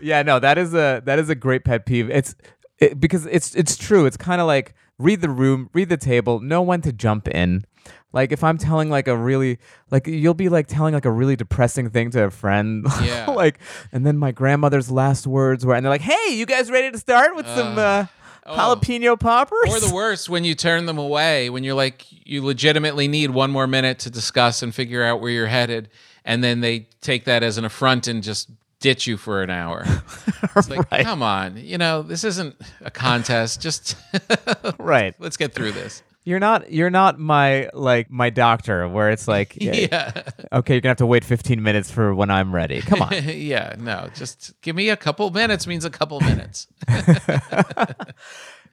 [0.00, 2.10] yeah, no, that is a that is a great pet peeve.
[2.10, 2.34] It's
[2.78, 4.06] it, because it's it's true.
[4.06, 7.64] It's kind of like read the room, read the table, know when to jump in.
[8.12, 9.58] Like if I'm telling like a really
[9.90, 12.86] like you'll be like telling like a really depressing thing to a friend.
[13.02, 13.30] Yeah.
[13.30, 13.58] like
[13.92, 16.98] and then my grandmother's last words were and they're like, "Hey, you guys ready to
[16.98, 18.06] start with some uh,
[18.46, 23.06] jalapeno poppers?" Or the worst, when you turn them away, when you're like, you legitimately
[23.08, 25.88] need one more minute to discuss and figure out where you're headed.
[26.24, 28.50] And then they take that as an affront and just
[28.80, 29.84] ditch you for an hour.
[30.56, 31.04] It's like, Right.
[31.04, 31.56] come on.
[31.58, 33.60] You know, this isn't a contest.
[33.60, 33.94] Just
[34.78, 35.14] right.
[35.18, 36.02] let's get through this.
[36.22, 40.22] You're not you're not my like my doctor where it's like eh, Yeah.
[40.52, 42.82] okay, you're gonna have to wait 15 minutes for when I'm ready.
[42.82, 43.12] Come on.
[43.24, 46.66] yeah, no, just give me a couple minutes means a couple minutes.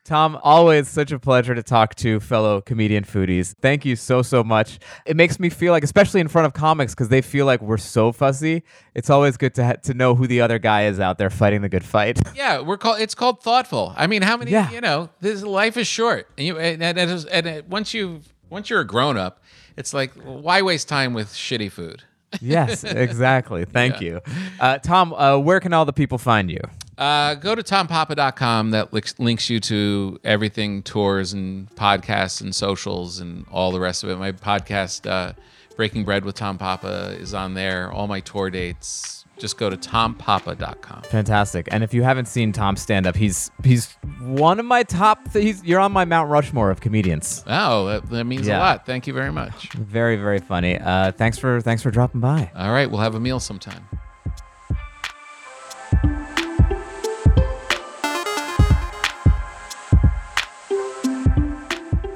[0.08, 3.54] Tom, always such a pleasure to talk to fellow comedian foodies.
[3.62, 4.80] Thank you so, so much.
[5.06, 7.78] It makes me feel like, especially in front of comics, because they feel like we're
[7.78, 8.64] so fussy.
[8.96, 11.62] It's always good to ha- to know who the other guy is out there fighting
[11.62, 12.20] the good fight.
[12.38, 13.02] Yeah, we're called.
[13.02, 13.94] It's called thoughtful.
[13.98, 14.52] I mean, how many?
[14.52, 14.72] Yeah.
[14.72, 18.70] You know, this life is short, and you and, and, is- and once you've once
[18.70, 19.44] you're a grown up,
[19.76, 22.04] it's like why waste time with shitty food?
[22.40, 23.66] yes, exactly.
[23.66, 24.22] Thank you.
[24.60, 26.62] Uh, Tom, uh, where can all the people find you?
[26.98, 28.72] Uh, go to tompapa.com.
[28.72, 34.04] That links, links you to everything tours and podcasts and socials and all the rest
[34.04, 34.18] of it.
[34.18, 35.34] My podcast, uh,
[35.76, 37.92] Breaking Bread with Tom Papa, is on there.
[37.92, 39.14] All my tour dates.
[39.38, 41.04] Just go to tompapa.com.
[41.04, 41.68] Fantastic.
[41.72, 45.32] And if you haven't seen Tom stand up, he's he's one of my top.
[45.32, 47.44] He's you're on my Mount Rushmore of comedians.
[47.46, 48.58] Oh, that, that means Yeah.
[48.58, 48.86] a lot.
[48.88, 49.72] Thank you very much.
[49.74, 50.80] Very very funny.
[50.80, 52.50] Uh, thanks for thanks for dropping by.
[52.56, 53.86] All right, we'll have a meal sometime.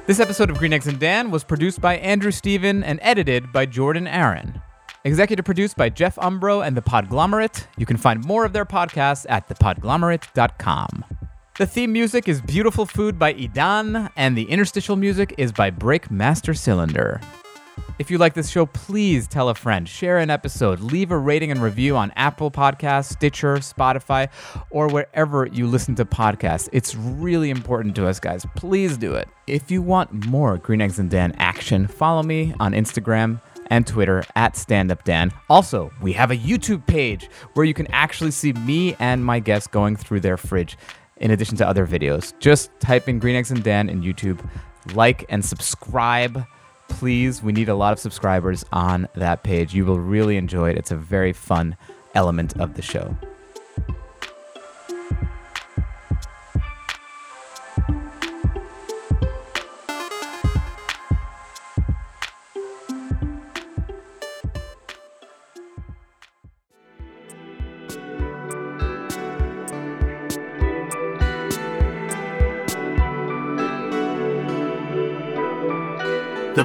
[0.04, 3.66] This episode of Green Eggs and Dan was produced by Andrew Steven and edited by
[3.66, 4.60] Jordan Aaron.
[5.04, 7.66] Executive produced by Jeff Umbro and The Podglomerate.
[7.76, 11.04] You can find more of their podcasts at thepodglomerate.com.
[11.56, 16.56] The theme music is Beautiful Food by Idan, and the interstitial music is by Breakmaster
[16.56, 17.20] Cylinder.
[17.98, 21.50] If you like this show, please tell a friend, share an episode, leave a rating
[21.50, 24.28] and review on Apple Podcasts, Stitcher, Spotify,
[24.70, 26.68] or wherever you listen to podcasts.
[26.72, 28.46] It's really important to us, guys.
[28.56, 29.28] Please do it.
[29.46, 34.24] If you want more Green Eggs and Dan action, follow me on Instagram and Twitter
[34.34, 35.32] at StandUpDan.
[35.48, 39.68] Also, we have a YouTube page where you can actually see me and my guests
[39.68, 40.76] going through their fridge
[41.18, 42.36] in addition to other videos.
[42.38, 44.44] Just type in Green Eggs and Dan in YouTube,
[44.94, 46.44] like and subscribe
[46.92, 49.74] please we need a lot of subscribers on that page.
[49.74, 50.76] You will really enjoy it.
[50.76, 51.76] It's a very fun
[52.14, 53.16] element of the show